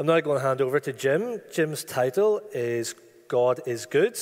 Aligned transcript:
I'm 0.00 0.06
now 0.06 0.20
going 0.20 0.38
to 0.38 0.46
hand 0.46 0.60
over 0.60 0.78
to 0.78 0.92
Jim. 0.92 1.40
Jim's 1.52 1.82
title 1.82 2.40
is 2.54 2.94
God 3.26 3.58
is 3.66 3.84
Good. 3.84 4.16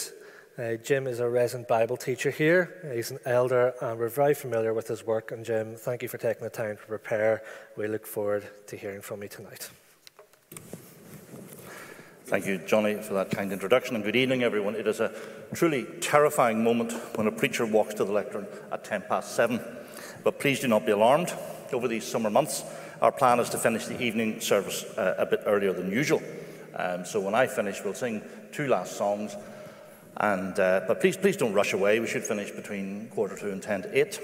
Uh, 0.57 0.77
Jim 0.77 1.07
is 1.07 1.21
a 1.21 1.29
resident 1.29 1.69
Bible 1.69 1.99
teacher 1.99 2.31
here. 2.31 2.91
He's 2.95 3.11
an 3.11 3.19
elder, 3.27 3.75
and 3.83 3.99
we're 3.99 4.09
very 4.09 4.33
familiar 4.33 4.73
with 4.73 4.89
his 4.89 5.05
work. 5.05 5.33
And 5.33 5.45
Jim, 5.45 5.77
thank 5.77 6.03
you 6.03 6.09
for 6.09 6.17
taking 6.17 6.45
the 6.45 6.49
time 6.49 6.79
to 6.79 6.83
prepare. 6.83 7.43
We 7.77 7.89
look 7.89 8.07
forward 8.07 8.49
to 8.69 8.77
hearing 8.79 9.03
from 9.03 9.23
you 9.23 9.29
tonight. 9.29 9.69
Thank 12.25 12.47
you, 12.47 12.57
Johnny, 12.57 12.95
for 12.95 13.13
that 13.13 13.31
kind 13.31 13.53
introduction, 13.53 13.97
and 13.97 14.03
good 14.03 14.17
evening, 14.17 14.45
everyone. 14.45 14.77
It 14.77 14.87
is 14.87 15.01
a 15.01 15.13
truly 15.53 15.85
terrifying 16.01 16.65
moment 16.65 16.95
when 17.17 17.27
a 17.27 17.33
preacher 17.33 17.67
walks 17.67 17.93
to 17.97 18.05
the 18.07 18.13
lectern 18.13 18.47
at 18.73 18.83
10 18.83 19.03
past 19.11 19.37
7. 19.37 19.61
But 20.25 20.41
please 20.41 20.61
do 20.61 20.69
not 20.69 20.87
be 20.87 20.93
alarmed. 20.93 21.35
Over 21.71 21.87
these 21.87 22.05
summer 22.05 22.31
months, 22.31 22.65
our 23.01 23.13
plan 23.13 23.41
is 23.41 23.51
to 23.51 23.59
finish 23.59 23.87
the 23.87 24.01
evening 24.01 24.41
service 24.41 24.85
uh, 24.97 25.15
a 25.19 25.27
bit 25.27 25.41
earlier 25.47 25.73
than 25.73 25.91
usual. 25.91 26.23
Um, 26.75 27.05
so 27.05 27.21
when 27.21 27.35
I 27.35 27.47
finish, 27.47 27.83
we'll 27.85 27.95
sing 27.95 28.23
two 28.53 28.69
last 28.69 28.97
songs. 28.97 29.37
And, 30.19 30.59
uh, 30.59 30.83
but 30.89 31.01
please, 31.01 31.17
please 31.17 31.37
don't 31.37 31.53
rush 31.53 31.75
away. 31.75 32.01
We 32.01 32.07
should 32.07 32.25
finish 32.25 32.51
between 32.51 33.09
quarter 33.09 33.37
to 33.37 33.53
and 33.53 33.63
ten 33.63 33.83
to 33.83 33.99
eight. 33.99 34.21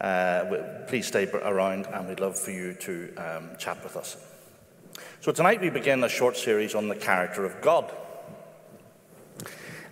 Uh, 0.00 0.84
please 0.88 1.06
stay 1.06 1.28
around, 1.30 1.86
and 1.86 2.08
we'd 2.08 2.20
love 2.20 2.38
for 2.38 2.50
you 2.50 2.74
to 2.74 3.14
um, 3.16 3.50
chat 3.58 3.82
with 3.84 3.96
us. 3.96 4.16
So 5.20 5.30
tonight 5.30 5.60
we 5.60 5.70
begin 5.70 6.02
a 6.02 6.08
short 6.08 6.36
series 6.36 6.74
on 6.74 6.88
the 6.88 6.96
character 6.96 7.44
of 7.44 7.60
God. 7.60 7.92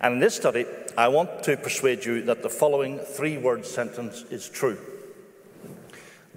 And 0.00 0.14
in 0.14 0.20
this 0.20 0.34
study, 0.34 0.64
I 0.96 1.08
want 1.08 1.42
to 1.44 1.56
persuade 1.56 2.04
you 2.04 2.22
that 2.22 2.42
the 2.42 2.48
following 2.48 2.98
three-word 2.98 3.66
sentence 3.66 4.22
is 4.30 4.48
true. 4.48 4.78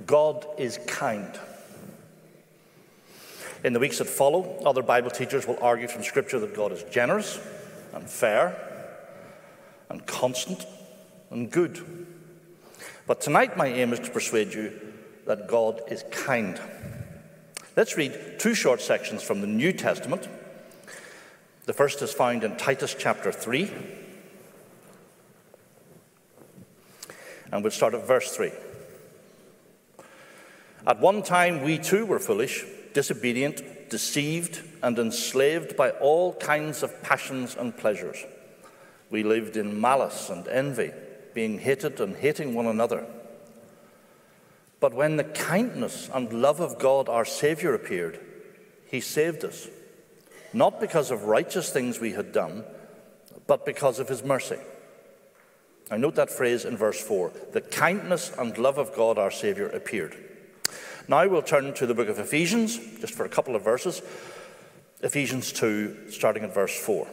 God 0.06 0.46
is 0.58 0.80
kind. 0.88 1.40
In 3.64 3.74
the 3.74 3.80
weeks 3.80 4.00
that 4.00 4.06
follow, 4.06 4.58
other 4.66 4.82
Bible 4.82 5.12
teachers 5.12 5.46
will 5.46 5.60
argue 5.62 5.88
from 5.88 6.04
Scripture 6.04 6.40
that 6.40 6.56
God 6.56 6.72
is 6.72 6.84
generous 6.84 7.40
and 7.94 8.10
fair 8.10 8.56
and 9.90 10.06
constant 10.08 10.66
and 11.30 11.52
good. 11.52 12.08
But 13.06 13.22
tonight, 13.22 13.58
my 13.58 13.68
aim 13.68 13.94
is 13.94 14.00
to 14.00 14.10
persuade 14.10 14.54
you 14.54 14.80
that 15.28 15.48
God 15.48 15.82
is 15.90 16.04
kind. 16.12 16.60
Let's 17.76 17.98
read 17.98 18.40
two 18.40 18.54
short 18.54 18.82
sections 18.82 19.22
from 19.22 19.42
the 19.42 19.48
New 19.48 19.74
Testament. 19.74 20.28
The 21.66 21.74
first 21.74 22.02
is 22.02 22.14
found 22.14 22.44
in 22.44 22.58
Titus 22.58 22.96
chapter 22.98 23.32
3. 23.32 23.72
And 27.52 27.64
we'll 27.64 27.72
start 27.72 27.94
at 27.94 28.08
verse 28.08 28.36
3. 28.36 28.52
At 30.86 31.00
one 31.00 31.22
time, 31.22 31.62
we 31.62 31.78
too 31.78 32.06
were 32.06 32.20
foolish, 32.20 32.66
disobedient, 32.94 33.90
deceived, 33.90 34.62
and 34.82 34.98
enslaved 34.98 35.76
by 35.76 35.92
all 35.92 36.34
kinds 36.34 36.82
of 36.82 37.04
passions 37.04 37.56
and 37.56 37.78
pleasures. 37.78 38.18
We 39.12 39.24
lived 39.24 39.58
in 39.58 39.80
malice 39.80 40.30
and 40.30 40.48
envy, 40.48 40.92
being 41.34 41.60
hated 41.60 42.00
and 42.00 42.16
hating 42.16 42.56
one 42.56 42.66
another. 42.66 43.06
But 44.80 44.96
when 44.96 45.18
the 45.18 45.24
kindness 45.24 46.10
and 46.12 46.42
love 46.42 46.60
of 46.60 46.80
God 46.80 47.08
our 47.08 47.26
Saviour 47.26 47.76
appeared, 47.76 48.20
He 48.88 49.02
saved 49.02 49.46
us, 49.46 49.68
not 50.54 50.80
because 50.80 51.12
of 51.12 51.26
righteous 51.26 51.70
things 51.70 52.00
we 52.00 52.14
had 52.14 52.32
done, 52.32 52.64
but 53.46 53.66
because 53.66 54.00
of 54.00 54.10
His 54.10 54.24
mercy. 54.24 54.58
Now, 55.92 55.98
note 55.98 56.16
that 56.16 56.32
phrase 56.32 56.66
in 56.66 56.78
verse 56.78 57.00
4 57.00 57.32
the 57.52 57.62
kindness 57.62 58.32
and 58.36 58.58
love 58.58 58.80
of 58.80 58.96
God 58.96 59.20
our 59.20 59.30
Saviour 59.30 59.68
appeared. 59.68 60.18
Now 61.08 61.28
we'll 61.28 61.42
turn 61.42 61.74
to 61.76 61.86
the 61.86 61.94
book 61.94 62.10
of 62.10 62.20
Ephesians, 62.20 62.78
just 63.00 63.14
for 63.14 63.26
a 63.26 63.30
couple 63.30 63.56
of 63.56 63.64
verses. 63.64 64.02
Ephesians 65.02 65.52
2, 65.52 66.12
starting 66.12 66.44
at 66.44 66.54
verse 66.54 66.78
4. 66.78 67.08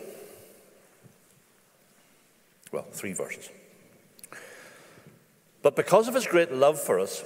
Well, 2.71 2.87
three 2.93 3.15
verses. 3.15 3.49
But 5.63 5.75
because 5.75 6.07
of 6.07 6.15
his 6.15 6.27
great 6.27 6.53
love 6.53 6.81
for 6.81 7.01
us, 7.01 7.25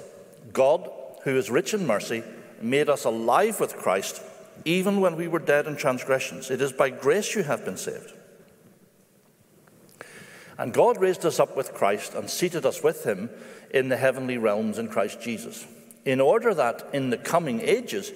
God, 0.52 0.88
who 1.24 1.36
is 1.36 1.50
rich 1.50 1.74
in 1.74 1.86
mercy, 1.86 2.22
made 2.60 2.88
us 2.88 3.04
alive 3.04 3.58
with 3.58 3.76
Christ 3.76 4.22
even 4.64 5.00
when 5.00 5.16
we 5.16 5.26
were 5.26 5.38
dead 5.40 5.66
in 5.66 5.76
transgressions. 5.76 6.50
It 6.50 6.60
is 6.60 6.72
by 6.72 6.90
grace 6.90 7.34
you 7.34 7.42
have 7.42 7.64
been 7.64 7.76
saved. 7.76 8.12
And 10.58 10.72
God 10.72 11.00
raised 11.00 11.26
us 11.26 11.40
up 11.40 11.56
with 11.56 11.74
Christ 11.74 12.14
and 12.14 12.30
seated 12.30 12.64
us 12.64 12.82
with 12.82 13.04
him 13.04 13.30
in 13.70 13.88
the 13.88 13.96
heavenly 13.96 14.38
realms 14.38 14.78
in 14.78 14.88
Christ 14.88 15.20
Jesus 15.20 15.66
in 16.04 16.20
order 16.20 16.54
that 16.54 16.88
in 16.92 17.10
the 17.10 17.16
coming 17.16 17.60
ages 17.60 18.12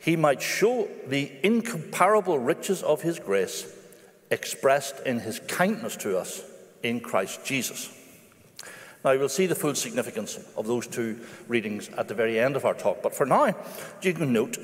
he 0.00 0.16
might 0.16 0.40
show 0.40 0.88
the 1.06 1.30
incomparable 1.42 2.38
riches 2.38 2.82
of 2.82 3.02
his 3.02 3.18
grace 3.18 3.66
expressed 4.30 5.00
in 5.00 5.20
his 5.20 5.40
kindness 5.40 5.96
to 5.96 6.16
us 6.18 6.42
in 6.82 7.00
Christ 7.00 7.44
Jesus. 7.44 7.90
Now, 9.04 9.16
we'll 9.16 9.28
see 9.28 9.46
the 9.46 9.54
full 9.54 9.74
significance 9.74 10.38
of 10.56 10.66
those 10.66 10.86
two 10.86 11.20
readings 11.48 11.88
at 11.90 12.08
the 12.08 12.14
very 12.14 12.38
end 12.38 12.56
of 12.56 12.64
our 12.64 12.74
talk, 12.74 13.02
but 13.02 13.14
for 13.14 13.26
now, 13.26 13.54
you 14.02 14.12
can 14.12 14.32
note 14.32 14.58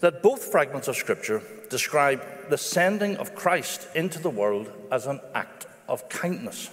that 0.00 0.22
both 0.22 0.44
fragments 0.44 0.88
of 0.88 0.96
Scripture 0.96 1.42
describe 1.70 2.22
the 2.50 2.58
sending 2.58 3.16
of 3.16 3.34
Christ 3.34 3.88
into 3.94 4.18
the 4.18 4.30
world 4.30 4.70
as 4.92 5.06
an 5.06 5.20
act 5.34 5.66
of 5.88 6.08
kindness. 6.08 6.70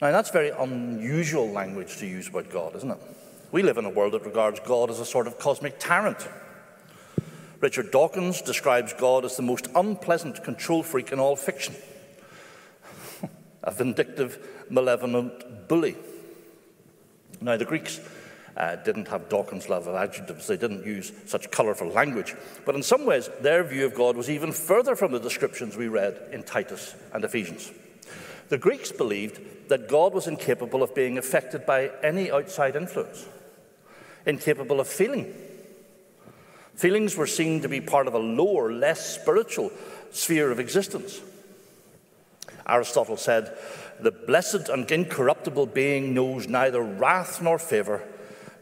Now, 0.00 0.10
that's 0.10 0.30
very 0.30 0.50
unusual 0.50 1.48
language 1.48 1.96
to 1.98 2.06
use 2.06 2.28
about 2.28 2.50
God, 2.50 2.74
isn't 2.76 2.90
it? 2.90 2.98
We 3.54 3.62
live 3.62 3.78
in 3.78 3.84
a 3.84 3.88
world 3.88 4.14
that 4.14 4.26
regards 4.26 4.58
God 4.58 4.90
as 4.90 4.98
a 4.98 5.04
sort 5.04 5.28
of 5.28 5.38
cosmic 5.38 5.78
tyrant. 5.78 6.28
Richard 7.60 7.92
Dawkins 7.92 8.42
describes 8.42 8.92
God 8.92 9.24
as 9.24 9.36
the 9.36 9.44
most 9.44 9.68
unpleasant 9.76 10.42
control 10.42 10.82
freak 10.82 11.12
in 11.12 11.20
all 11.20 11.36
fiction 11.36 11.76
a 13.62 13.70
vindictive, 13.70 14.44
malevolent 14.68 15.68
bully. 15.68 15.94
Now, 17.40 17.56
the 17.56 17.64
Greeks 17.64 18.00
uh, 18.56 18.74
didn't 18.74 19.06
have 19.06 19.28
Dawkins' 19.28 19.68
love 19.68 19.86
of 19.86 19.94
adjectives, 19.94 20.48
they 20.48 20.56
didn't 20.56 20.84
use 20.84 21.12
such 21.26 21.48
colourful 21.52 21.90
language. 21.90 22.34
But 22.66 22.74
in 22.74 22.82
some 22.82 23.06
ways, 23.06 23.30
their 23.40 23.62
view 23.62 23.86
of 23.86 23.94
God 23.94 24.16
was 24.16 24.28
even 24.28 24.50
further 24.50 24.96
from 24.96 25.12
the 25.12 25.20
descriptions 25.20 25.76
we 25.76 25.86
read 25.86 26.20
in 26.32 26.42
Titus 26.42 26.96
and 27.12 27.22
Ephesians. 27.22 27.70
The 28.48 28.58
Greeks 28.58 28.90
believed 28.90 29.68
that 29.68 29.88
God 29.88 30.12
was 30.12 30.26
incapable 30.26 30.82
of 30.82 30.92
being 30.92 31.18
affected 31.18 31.64
by 31.64 31.92
any 32.02 32.32
outside 32.32 32.74
influence 32.74 33.28
incapable 34.26 34.80
of 34.80 34.88
feeling. 34.88 35.32
Feelings 36.74 37.16
were 37.16 37.26
seen 37.26 37.62
to 37.62 37.68
be 37.68 37.80
part 37.80 38.08
of 38.08 38.14
a 38.14 38.18
lower, 38.18 38.72
less 38.72 39.20
spiritual 39.20 39.70
sphere 40.10 40.50
of 40.50 40.58
existence. 40.58 41.20
Aristotle 42.68 43.16
said, 43.16 43.56
The 44.00 44.10
blessed 44.10 44.68
and 44.68 44.90
incorruptible 44.90 45.66
being 45.66 46.14
knows 46.14 46.48
neither 46.48 46.82
wrath 46.82 47.40
nor 47.40 47.58
favour. 47.58 48.02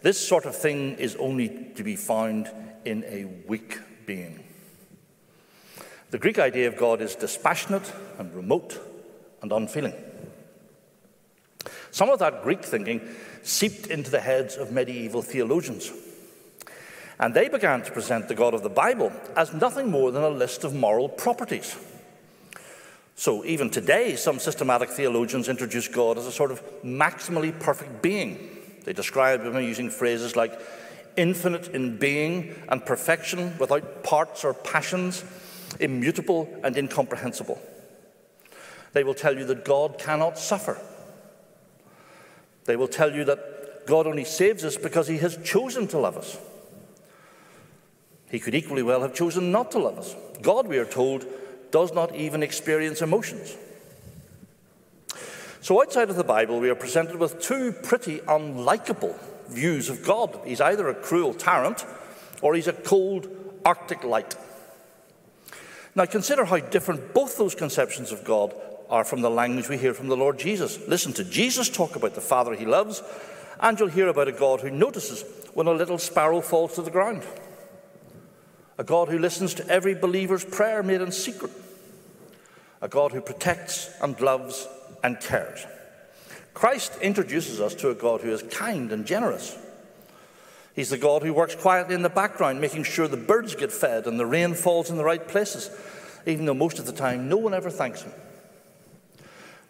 This 0.02 0.26
sort 0.26 0.44
of 0.44 0.56
thing 0.56 0.96
is 0.96 1.16
only 1.16 1.70
to 1.76 1.84
be 1.84 1.96
found 1.96 2.50
in 2.84 3.04
a 3.04 3.24
weak 3.46 3.78
being. 4.04 4.44
The 6.10 6.18
Greek 6.18 6.38
idea 6.38 6.68
of 6.68 6.76
God 6.76 7.00
is 7.00 7.14
dispassionate 7.14 7.90
and 8.18 8.34
remote 8.34 8.78
and 9.40 9.52
unfeeling. 9.52 9.94
Some 11.90 12.10
of 12.10 12.18
that 12.20 12.42
Greek 12.42 12.64
thinking 12.64 13.00
seeped 13.42 13.86
into 13.86 14.10
the 14.10 14.20
heads 14.20 14.56
of 14.56 14.72
medieval 14.72 15.22
theologians. 15.22 15.92
And 17.18 17.34
they 17.34 17.48
began 17.48 17.82
to 17.82 17.92
present 17.92 18.28
the 18.28 18.34
God 18.34 18.54
of 18.54 18.62
the 18.62 18.68
Bible 18.68 19.12
as 19.36 19.52
nothing 19.52 19.90
more 19.90 20.10
than 20.10 20.22
a 20.22 20.28
list 20.28 20.64
of 20.64 20.74
moral 20.74 21.08
properties. 21.08 21.76
So, 23.14 23.44
even 23.44 23.70
today, 23.70 24.16
some 24.16 24.38
systematic 24.38 24.90
theologians 24.90 25.48
introduce 25.48 25.86
God 25.86 26.18
as 26.18 26.26
a 26.26 26.32
sort 26.32 26.50
of 26.50 26.62
maximally 26.82 27.58
perfect 27.60 28.02
being. 28.02 28.48
They 28.84 28.92
describe 28.92 29.42
him 29.42 29.54
using 29.62 29.90
phrases 29.90 30.34
like 30.34 30.58
infinite 31.16 31.68
in 31.68 31.98
being 31.98 32.54
and 32.68 32.84
perfection 32.84 33.56
without 33.58 34.02
parts 34.02 34.44
or 34.44 34.54
passions, 34.54 35.24
immutable 35.78 36.48
and 36.64 36.76
incomprehensible. 36.76 37.60
They 38.92 39.04
will 39.04 39.14
tell 39.14 39.36
you 39.38 39.44
that 39.44 39.64
God 39.64 39.98
cannot 39.98 40.38
suffer 40.38 40.78
they 42.64 42.76
will 42.76 42.88
tell 42.88 43.12
you 43.12 43.24
that 43.24 43.86
God 43.86 44.06
only 44.06 44.24
saves 44.24 44.64
us 44.64 44.76
because 44.76 45.08
He 45.08 45.18
has 45.18 45.36
chosen 45.44 45.88
to 45.88 45.98
love 45.98 46.16
us. 46.16 46.38
He 48.30 48.38
could 48.38 48.54
equally 48.54 48.82
well 48.82 49.02
have 49.02 49.14
chosen 49.14 49.52
not 49.52 49.70
to 49.72 49.78
love 49.78 49.98
us. 49.98 50.14
God, 50.40 50.66
we 50.66 50.78
are 50.78 50.86
told, 50.86 51.26
does 51.70 51.92
not 51.92 52.14
even 52.14 52.42
experience 52.42 53.02
emotions. 53.02 53.56
So, 55.60 55.80
outside 55.80 56.10
of 56.10 56.16
the 56.16 56.24
Bible, 56.24 56.58
we 56.58 56.70
are 56.70 56.74
presented 56.74 57.16
with 57.16 57.40
two 57.40 57.72
pretty 57.72 58.18
unlikable 58.20 59.16
views 59.48 59.88
of 59.88 60.04
God. 60.04 60.40
He's 60.44 60.60
either 60.60 60.88
a 60.88 60.94
cruel 60.94 61.34
tyrant 61.34 61.84
or 62.40 62.54
he's 62.54 62.68
a 62.68 62.72
cold 62.72 63.28
Arctic 63.64 64.02
light. 64.02 64.34
Now, 65.94 66.06
consider 66.06 66.44
how 66.44 66.58
different 66.58 67.14
both 67.14 67.36
those 67.36 67.54
conceptions 67.54 68.12
of 68.12 68.24
God 68.24 68.54
are 68.92 69.04
from 69.04 69.22
the 69.22 69.30
language 69.30 69.70
we 69.70 69.78
hear 69.78 69.94
from 69.94 70.08
the 70.08 70.16
Lord 70.16 70.38
Jesus. 70.38 70.78
Listen 70.86 71.14
to 71.14 71.24
Jesus 71.24 71.70
talk 71.70 71.96
about 71.96 72.14
the 72.14 72.20
Father 72.20 72.54
he 72.54 72.66
loves, 72.66 73.02
and 73.58 73.80
you'll 73.80 73.88
hear 73.88 74.08
about 74.08 74.28
a 74.28 74.32
God 74.32 74.60
who 74.60 74.70
notices 74.70 75.24
when 75.54 75.66
a 75.66 75.72
little 75.72 75.96
sparrow 75.96 76.42
falls 76.42 76.74
to 76.74 76.82
the 76.82 76.90
ground. 76.90 77.22
a 78.78 78.84
God 78.84 79.08
who 79.08 79.18
listens 79.18 79.54
to 79.54 79.68
every 79.68 79.94
believer's 79.94 80.44
prayer 80.44 80.82
made 80.82 81.00
in 81.00 81.12
secret, 81.12 81.52
a 82.80 82.88
God 82.88 83.12
who 83.12 83.20
protects 83.20 83.90
and 84.02 84.20
loves 84.20 84.66
and 85.04 85.20
cares. 85.20 85.64
Christ 86.54 86.98
introduces 87.00 87.60
us 87.60 87.74
to 87.76 87.90
a 87.90 87.94
God 87.94 88.20
who 88.20 88.30
is 88.30 88.42
kind 88.42 88.92
and 88.92 89.06
generous. 89.06 89.56
He's 90.74 90.90
the 90.90 90.98
God 90.98 91.22
who 91.22 91.32
works 91.32 91.54
quietly 91.54 91.94
in 91.94 92.02
the 92.02 92.08
background, 92.08 92.60
making 92.60 92.84
sure 92.84 93.06
the 93.06 93.16
birds 93.16 93.54
get 93.54 93.70
fed 93.70 94.06
and 94.06 94.18
the 94.18 94.26
rain 94.26 94.54
falls 94.54 94.90
in 94.90 94.96
the 94.96 95.04
right 95.04 95.26
places, 95.26 95.70
even 96.26 96.44
though 96.44 96.54
most 96.54 96.78
of 96.78 96.86
the 96.86 96.92
time 96.92 97.28
no 97.28 97.36
one 97.36 97.54
ever 97.54 97.70
thanks 97.70 98.02
him. 98.02 98.12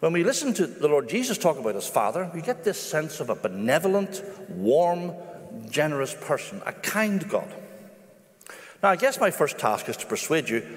When 0.03 0.11
we 0.11 0.25
listen 0.25 0.53
to 0.55 0.67
the 0.67 0.89
Lord 0.89 1.07
Jesus 1.07 1.37
talk 1.37 1.57
about 1.57 1.75
his 1.75 1.87
Father, 1.87 2.29
we 2.33 2.41
get 2.41 2.65
this 2.65 2.77
sense 2.77 3.21
of 3.21 3.29
a 3.29 3.35
benevolent, 3.35 4.21
warm, 4.49 5.13
generous 5.69 6.13
person, 6.13 6.61
a 6.65 6.73
kind 6.73 7.25
God. 7.29 7.47
Now, 8.83 8.89
I 8.89 8.97
guess 8.97 9.17
my 9.17 9.31
first 9.31 9.57
task 9.57 9.87
is 9.87 9.95
to 9.95 10.05
persuade 10.05 10.49
you 10.49 10.67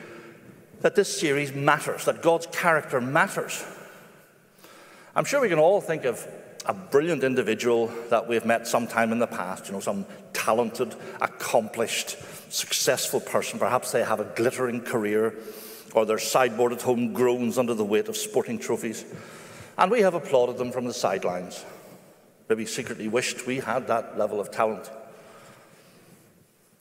that 0.82 0.94
this 0.94 1.18
series 1.18 1.52
matters, 1.52 2.04
that 2.04 2.22
God's 2.22 2.46
character 2.52 3.00
matters. 3.00 3.64
I'm 5.16 5.24
sure 5.24 5.40
we 5.40 5.48
can 5.48 5.58
all 5.58 5.80
think 5.80 6.04
of 6.04 6.24
a 6.64 6.72
brilliant 6.72 7.24
individual 7.24 7.88
that 8.10 8.28
we've 8.28 8.46
met 8.46 8.68
sometime 8.68 9.10
in 9.10 9.18
the 9.18 9.26
past, 9.26 9.66
you 9.66 9.72
know, 9.72 9.80
some 9.80 10.06
talented, 10.34 10.94
accomplished, 11.20 12.16
successful 12.48 13.18
person. 13.18 13.58
Perhaps 13.58 13.90
they 13.90 14.04
have 14.04 14.20
a 14.20 14.32
glittering 14.36 14.82
career 14.82 15.34
or 15.96 16.04
their 16.04 16.18
sideboard 16.18 16.72
at 16.72 16.82
home 16.82 17.14
groans 17.14 17.56
under 17.56 17.72
the 17.72 17.84
weight 17.84 18.06
of 18.06 18.18
sporting 18.18 18.58
trophies. 18.58 19.02
And 19.78 19.90
we 19.90 20.02
have 20.02 20.12
applauded 20.12 20.58
them 20.58 20.70
from 20.70 20.84
the 20.84 20.92
sidelines. 20.92 21.64
Maybe 22.50 22.66
secretly 22.66 23.08
wished 23.08 23.46
we 23.46 23.60
had 23.60 23.86
that 23.86 24.18
level 24.18 24.38
of 24.38 24.50
talent. 24.50 24.90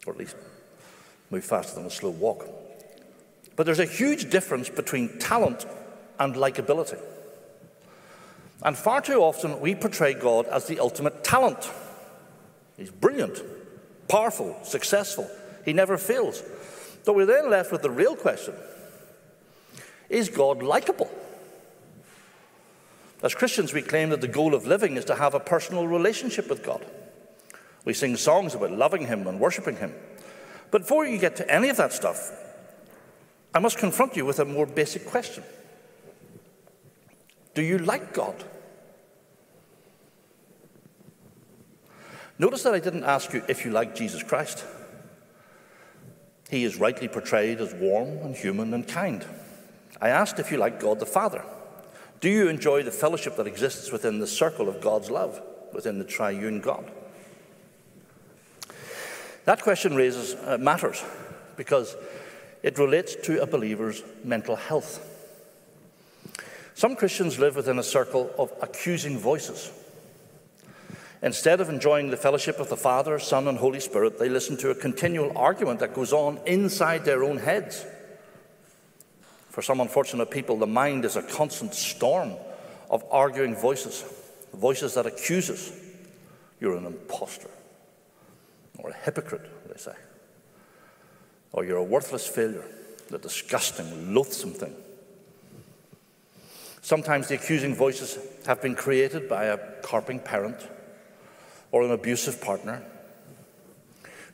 Or 0.05 0.11
at 0.11 0.19
least 0.19 0.35
move 1.31 1.45
faster 1.45 1.75
than 1.75 1.85
a 1.85 1.89
slow 1.89 2.09
walk. 2.09 2.45
But 3.55 3.65
there's 3.65 3.79
a 3.79 3.85
huge 3.85 4.29
difference 4.29 4.67
between 4.67 5.17
talent 5.17 5.65
and 6.19 6.35
likability. 6.35 6.99
And 8.63 8.77
far 8.77 8.99
too 8.99 9.21
often, 9.21 9.61
we 9.61 9.75
portray 9.75 10.13
God 10.13 10.45
as 10.47 10.67
the 10.67 10.79
ultimate 10.81 11.23
talent. 11.23 11.71
He's 12.75 12.91
brilliant, 12.91 13.41
powerful, 14.09 14.59
successful. 14.63 15.29
He 15.63 15.71
never 15.71 15.97
fails. 15.97 16.43
But 17.05 17.15
we're 17.15 17.25
then 17.25 17.49
left 17.49 17.71
with 17.71 17.81
the 17.81 17.89
real 17.89 18.17
question 18.17 18.55
Is 20.09 20.29
God 20.29 20.61
likable? 20.61 21.09
As 23.23 23.33
Christians, 23.33 23.73
we 23.73 23.81
claim 23.81 24.09
that 24.09 24.21
the 24.21 24.27
goal 24.27 24.53
of 24.53 24.67
living 24.67 24.97
is 24.97 25.05
to 25.05 25.15
have 25.15 25.33
a 25.33 25.39
personal 25.39 25.87
relationship 25.87 26.49
with 26.49 26.63
God. 26.63 26.85
We 27.83 27.93
sing 27.93 28.15
songs 28.17 28.53
about 28.55 28.71
loving 28.71 29.07
Him 29.07 29.25
and 29.27 29.39
worshiping 29.39 29.77
Him. 29.77 29.93
But 30.71 30.81
before 30.81 31.05
you 31.05 31.17
get 31.17 31.35
to 31.37 31.51
any 31.51 31.69
of 31.69 31.77
that 31.77 31.93
stuff, 31.93 32.31
I 33.53 33.59
must 33.59 33.77
confront 33.77 34.15
you 34.15 34.25
with 34.25 34.39
a 34.39 34.45
more 34.45 34.65
basic 34.65 35.05
question 35.05 35.43
Do 37.53 37.61
you 37.61 37.77
like 37.77 38.13
God? 38.13 38.43
Notice 42.37 42.63
that 42.63 42.73
I 42.73 42.79
didn't 42.79 43.05
ask 43.05 43.31
you 43.31 43.43
if 43.47 43.63
you 43.63 43.71
like 43.71 43.95
Jesus 43.95 44.21
Christ. 44.21 44.65
He 46.49 46.63
is 46.63 46.77
rightly 46.77 47.07
portrayed 47.07 47.61
as 47.61 47.73
warm 47.73 48.09
and 48.19 48.35
human 48.35 48.73
and 48.73 48.87
kind. 48.87 49.25
I 50.01 50.09
asked 50.09 50.39
if 50.39 50.51
you 50.51 50.57
like 50.57 50.79
God 50.79 50.99
the 50.99 51.05
Father. 51.05 51.43
Do 52.19 52.29
you 52.29 52.47
enjoy 52.47 52.83
the 52.83 52.91
fellowship 52.91 53.35
that 53.37 53.47
exists 53.47 53.91
within 53.91 54.19
the 54.19 54.27
circle 54.27 54.67
of 54.67 54.81
God's 54.81 55.09
love, 55.09 55.41
within 55.73 55.99
the 55.99 56.05
triune 56.05 56.61
God? 56.61 56.89
That 59.45 59.61
question 59.61 59.95
raises 59.95 60.33
uh, 60.33 60.57
matters 60.57 61.03
because 61.55 61.95
it 62.63 62.79
relates 62.79 63.15
to 63.23 63.41
a 63.41 63.45
believer's 63.45 64.01
mental 64.23 64.55
health. 64.55 65.11
Some 66.73 66.95
Christians 66.95 67.39
live 67.39 67.55
within 67.55 67.79
a 67.79 67.83
circle 67.83 68.31
of 68.37 68.51
accusing 68.61 69.17
voices. 69.17 69.71
Instead 71.21 71.61
of 71.61 71.69
enjoying 71.69 72.09
the 72.09 72.17
fellowship 72.17 72.59
of 72.59 72.69
the 72.69 72.75
Father, 72.75 73.17
Son, 73.19 73.47
and 73.47 73.57
Holy 73.57 73.79
Spirit, 73.79 74.19
they 74.19 74.29
listen 74.29 74.57
to 74.57 74.71
a 74.71 74.75
continual 74.75 75.35
argument 75.37 75.79
that 75.79 75.93
goes 75.93 76.11
on 76.11 76.39
inside 76.45 77.05
their 77.05 77.23
own 77.23 77.37
heads. 77.37 77.85
For 79.55 79.61
some 79.61 79.79
unfortunate 79.79 80.31
people, 80.31 80.57
the 80.57 80.67
mind 80.67 81.05
is 81.05 81.15
a 81.15 81.21
constant 81.21 81.73
storm 81.73 82.33
of 82.89 83.05
arguing 83.09 83.55
voices, 83.55 84.03
voices 84.53 84.95
that 84.95 85.05
accuse 85.05 85.49
us. 85.49 85.71
You're 86.59 86.75
an 86.75 86.85
impostor 86.85 87.49
or 88.79 88.89
a 88.89 88.93
hypocrite, 88.93 89.49
they 89.71 89.77
say. 89.77 89.93
Or 91.53 91.63
you're 91.63 91.77
a 91.77 91.83
worthless 91.83 92.27
failure, 92.27 92.65
the 93.09 93.17
disgusting, 93.17 94.13
loathsome 94.13 94.51
thing. 94.51 94.75
Sometimes 96.81 97.29
the 97.29 97.35
accusing 97.35 97.73
voices 97.73 98.19
have 98.45 98.61
been 98.61 98.75
created 98.75 99.29
by 99.29 99.45
a 99.45 99.57
carping 99.81 100.19
parent 100.19 100.67
or 101.71 101.83
an 101.83 101.91
abusive 101.91 102.41
partner. 102.41 102.83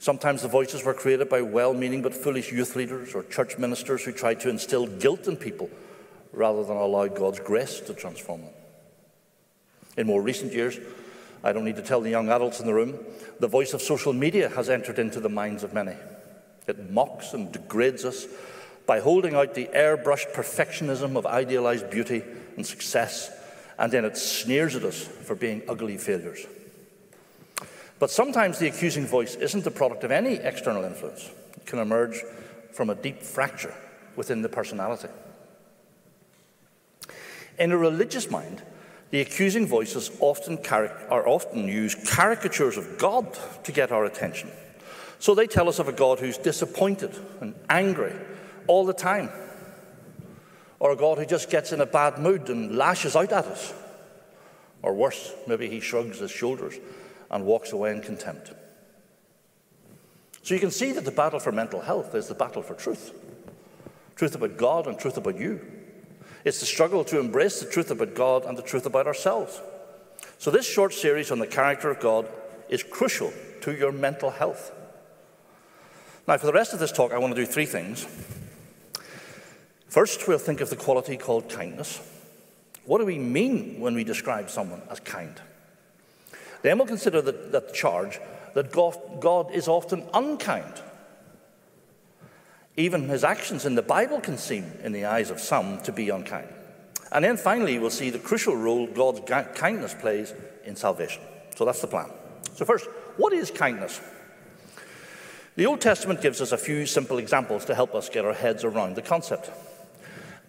Sometimes 0.02 0.42
the 0.42 0.48
voices 0.48 0.84
were 0.84 0.96
created 0.96 1.30
by 1.30 1.44
well 1.44 1.76
meaning 1.76 2.02
but 2.02 2.16
foolish 2.16 2.52
youth 2.52 2.76
leaders 2.76 3.14
or 3.14 3.22
church 3.22 3.60
ministers 3.60 4.04
who 4.04 4.12
tried 4.12 4.40
to 4.40 4.50
instill 4.50 4.88
guilt 4.88 5.28
in 5.28 5.38
people 5.38 5.70
rather 6.34 6.64
than 6.64 6.76
allow 6.76 7.06
God's 7.06 7.40
grace 7.40 7.80
to 7.82 7.94
transform 7.94 8.42
them. 8.42 8.54
In 9.98 10.08
more 10.08 10.20
recent 10.20 10.54
years, 10.54 10.80
I 11.44 11.54
don't 11.54 11.66
need 11.66 11.76
to 11.76 11.84
tell 11.84 12.02
the 12.02 12.10
young 12.10 12.30
adults 12.30 12.60
in 12.60 12.66
the 12.66 12.74
room, 12.74 12.98
the 13.40 13.48
voice 13.48 13.76
of 13.76 13.82
social 13.84 14.12
media 14.12 14.50
has 14.50 14.72
entered 14.72 14.98
into 14.98 15.20
the 15.20 15.30
minds 15.30 15.64
of 15.64 15.72
many. 15.72 15.96
It 16.66 16.90
mocks 16.90 17.34
and 17.34 17.52
degrades 17.52 18.04
us 18.04 18.26
by 18.88 19.02
holding 19.02 19.36
out 19.36 19.54
the 19.54 19.68
airbrushed 19.68 20.34
perfectionism 20.34 21.16
of 21.16 21.28
idealized 21.28 21.92
beauty 21.92 22.24
and 22.56 22.66
success, 22.66 23.30
and 23.78 23.94
then 23.94 24.06
it 24.06 24.18
sneers 24.18 24.76
at 24.76 24.84
us 24.84 25.04
for 25.04 25.36
being 25.36 25.62
ugly 25.70 25.98
failures. 25.98 26.48
But 28.02 28.10
sometimes 28.10 28.58
the 28.58 28.68
accusing 28.68 29.06
voice 29.06 29.36
isn't 29.36 29.64
the 29.64 29.70
product 29.70 30.04
of 30.04 30.10
any 30.10 30.34
external 30.34 30.86
influence. 30.86 31.30
It 31.56 31.68
can 31.68 31.78
emerge 31.78 32.24
from 32.72 32.90
a 32.90 32.96
deep 32.96 33.22
fracture 33.22 33.76
within 34.16 34.42
the 34.42 34.50
personality. 34.50 35.08
In 37.60 37.72
a 37.72 37.78
religious 37.78 38.32
mind, 38.32 38.64
the 39.12 39.22
accusing 39.22 39.68
voices 39.68 40.10
often 40.20 40.58
are 41.12 41.28
often 41.28 41.68
use 41.68 41.94
caricatures 41.94 42.76
of 42.76 42.98
God 42.98 43.38
to 43.66 43.72
get 43.72 43.92
our 43.92 44.06
attention. 44.06 44.50
So 45.20 45.36
they 45.36 45.46
tell 45.46 45.70
us 45.70 45.78
of 45.78 45.88
a 45.88 45.94
God 45.94 46.18
who's 46.18 46.40
disappointed 46.40 47.16
and 47.40 47.54
angry 47.70 48.16
all 48.66 48.84
the 48.84 48.94
time, 48.94 49.30
or 50.80 50.92
a 50.92 50.96
God 50.96 51.20
who 51.20 51.26
just 51.28 51.52
gets 51.52 51.72
in 51.72 51.82
a 51.82 51.86
bad 51.86 52.18
mood 52.18 52.50
and 52.50 52.76
lashes 52.76 53.16
out 53.16 53.32
at 53.32 53.46
us. 53.46 53.76
Or 54.82 54.96
worse, 54.96 55.36
maybe 55.46 55.70
he 55.70 55.80
shrugs 55.80 56.18
his 56.18 56.32
shoulders 56.32 56.80
and 57.32 57.46
walks 57.46 57.72
away 57.72 57.92
in 57.92 58.02
contempt. 58.02 58.52
So 60.44 60.54
you 60.54 60.60
can 60.60 60.72
see 60.72 60.92
that 60.92 61.06
the 61.06 61.12
battle 61.12 61.40
for 61.40 61.52
mental 61.52 61.82
health 61.82 62.14
is 62.14 62.28
the 62.28 62.36
battle 62.36 62.62
for 62.62 62.76
truth 62.76 63.14
truth 64.16 64.36
about 64.36 64.56
God 64.56 64.86
and 64.86 65.00
truth 65.00 65.18
about 65.18 65.40
you. 65.40 65.60
It's 66.46 66.60
the 66.60 66.68
struggle 66.68 67.04
to 67.06 67.20
embrace 67.20 67.60
the 67.60 67.68
truth 67.68 67.90
about 67.90 68.14
God 68.14 68.46
and 68.46 68.56
the 68.56 68.62
truth 68.62 68.86
about 68.86 69.08
ourselves. 69.08 69.60
So, 70.38 70.52
this 70.52 70.68
short 70.68 70.94
series 70.94 71.32
on 71.32 71.40
the 71.40 71.48
character 71.48 71.90
of 71.90 72.00
God 72.00 72.28
is 72.70 72.84
crucial 72.84 73.34
to 73.62 73.76
your 73.76 73.92
mental 73.92 74.30
health. 74.30 74.72
Now, 76.28 76.38
for 76.38 76.46
the 76.46 76.54
rest 76.54 76.74
of 76.74 76.80
this 76.80 76.92
talk, 76.92 77.14
I 77.14 77.18
want 77.18 77.36
to 77.36 77.42
do 77.42 77.52
three 77.52 77.66
things. 77.66 78.06
First, 79.88 80.28
we'll 80.28 80.38
think 80.38 80.62
of 80.62 80.70
the 80.70 80.76
quality 80.76 81.18
called 81.18 81.50
kindness. 81.50 82.00
What 82.86 83.00
do 83.00 83.06
we 83.06 83.18
mean 83.18 83.80
when 83.80 83.96
we 83.96 84.04
describe 84.04 84.50
someone 84.50 84.82
as 84.90 85.00
kind? 85.00 85.42
Then 86.62 86.78
we'll 86.78 86.88
consider 86.88 87.22
the, 87.22 87.32
the 87.32 87.62
charge 87.74 88.20
that 88.54 88.72
God, 88.72 88.98
God 89.20 89.52
is 89.52 89.68
often 89.68 90.04
unkind. 90.14 90.82
Even 92.78 93.10
his 93.10 93.24
actions 93.24 93.66
in 93.66 93.76
the 93.76 93.82
Bible 93.82 94.22
can 94.22 94.38
seem, 94.38 94.72
in 94.84 94.92
the 94.92 95.06
eyes 95.06 95.30
of 95.30 95.40
some, 95.40 95.82
to 95.84 95.92
be 95.92 96.10
unkind. 96.10 96.48
And 97.12 97.26
then 97.26 97.38
finally, 97.38 97.78
we'll 97.78 97.90
see 97.90 98.10
the 98.10 98.20
crucial 98.20 98.56
role 98.56 98.88
God's 98.88 99.22
kindness 99.56 99.94
plays 99.94 100.34
in 100.64 100.76
salvation. 100.76 101.22
So 101.56 101.66
that's 101.66 101.82
the 101.82 101.88
plan. 101.88 102.10
So, 102.56 102.64
first, 102.64 102.86
what 103.18 103.34
is 103.34 103.52
kindness? 103.52 104.00
The 105.56 105.66
Old 105.66 105.82
Testament 105.82 106.22
gives 106.22 106.40
us 106.40 106.54
a 106.54 106.58
few 106.58 106.86
simple 106.86 107.18
examples 107.18 107.66
to 107.66 107.76
help 107.76 107.94
us 107.94 108.08
get 108.08 108.24
our 108.24 108.34
heads 108.34 108.64
around 108.64 108.96
the 108.96 109.02
concept. 109.02 109.52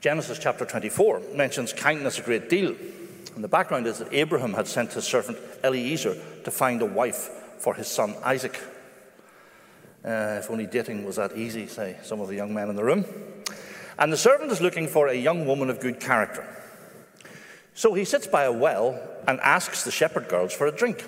Genesis 0.00 0.38
chapter 0.38 0.64
24 0.64 1.22
mentions 1.34 1.72
kindness 1.72 2.18
a 2.18 2.22
great 2.22 2.48
deal. 2.48 2.76
And 3.34 3.42
the 3.42 3.48
background 3.48 3.86
is 3.86 3.98
that 3.98 4.12
Abraham 4.12 4.54
had 4.54 4.66
sent 4.66 4.92
his 4.92 5.04
servant 5.04 5.38
Eliezer 5.64 6.16
to 6.44 6.50
find 6.50 6.82
a 6.82 6.86
wife 6.86 7.30
for 7.58 7.74
his 7.74 7.88
son 7.88 8.14
Isaac. 8.24 8.60
Uh, 10.04 10.40
if 10.40 10.50
only 10.50 10.66
dating 10.66 11.04
was 11.04 11.16
that 11.16 11.36
easy, 11.36 11.66
say 11.66 11.96
some 12.02 12.20
of 12.20 12.28
the 12.28 12.34
young 12.34 12.52
men 12.52 12.68
in 12.68 12.76
the 12.76 12.84
room. 12.84 13.04
And 13.98 14.12
the 14.12 14.16
servant 14.16 14.50
is 14.50 14.60
looking 14.60 14.88
for 14.88 15.08
a 15.08 15.14
young 15.14 15.46
woman 15.46 15.70
of 15.70 15.80
good 15.80 16.00
character. 16.00 16.46
So 17.74 17.94
he 17.94 18.04
sits 18.04 18.26
by 18.26 18.44
a 18.44 18.52
well 18.52 19.00
and 19.26 19.40
asks 19.40 19.84
the 19.84 19.90
shepherd 19.90 20.28
girls 20.28 20.52
for 20.52 20.66
a 20.66 20.72
drink. 20.72 21.04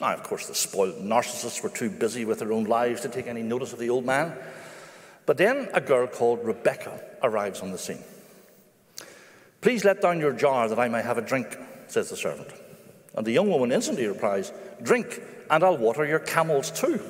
Now, 0.00 0.14
of 0.14 0.22
course, 0.22 0.46
the 0.46 0.54
spoiled 0.54 0.96
narcissists 0.96 1.62
were 1.62 1.68
too 1.68 1.90
busy 1.90 2.24
with 2.24 2.38
their 2.38 2.52
own 2.52 2.64
lives 2.64 3.02
to 3.02 3.08
take 3.08 3.26
any 3.26 3.42
notice 3.42 3.72
of 3.72 3.78
the 3.78 3.90
old 3.90 4.06
man. 4.06 4.34
But 5.26 5.36
then 5.36 5.68
a 5.74 5.80
girl 5.80 6.06
called 6.06 6.44
Rebecca 6.44 7.00
arrives 7.22 7.60
on 7.60 7.72
the 7.72 7.78
scene. 7.78 8.02
Please 9.60 9.84
let 9.84 10.00
down 10.00 10.20
your 10.20 10.32
jar 10.32 10.68
that 10.68 10.78
I 10.78 10.88
may 10.88 11.02
have 11.02 11.18
a 11.18 11.22
drink, 11.22 11.58
says 11.88 12.10
the 12.10 12.16
servant. 12.16 12.48
And 13.14 13.26
the 13.26 13.32
young 13.32 13.48
woman 13.48 13.72
instantly 13.72 14.06
replies, 14.06 14.52
Drink, 14.82 15.20
and 15.50 15.64
I'll 15.64 15.76
water 15.76 16.04
your 16.04 16.20
camels 16.20 16.70
too. 16.70 17.02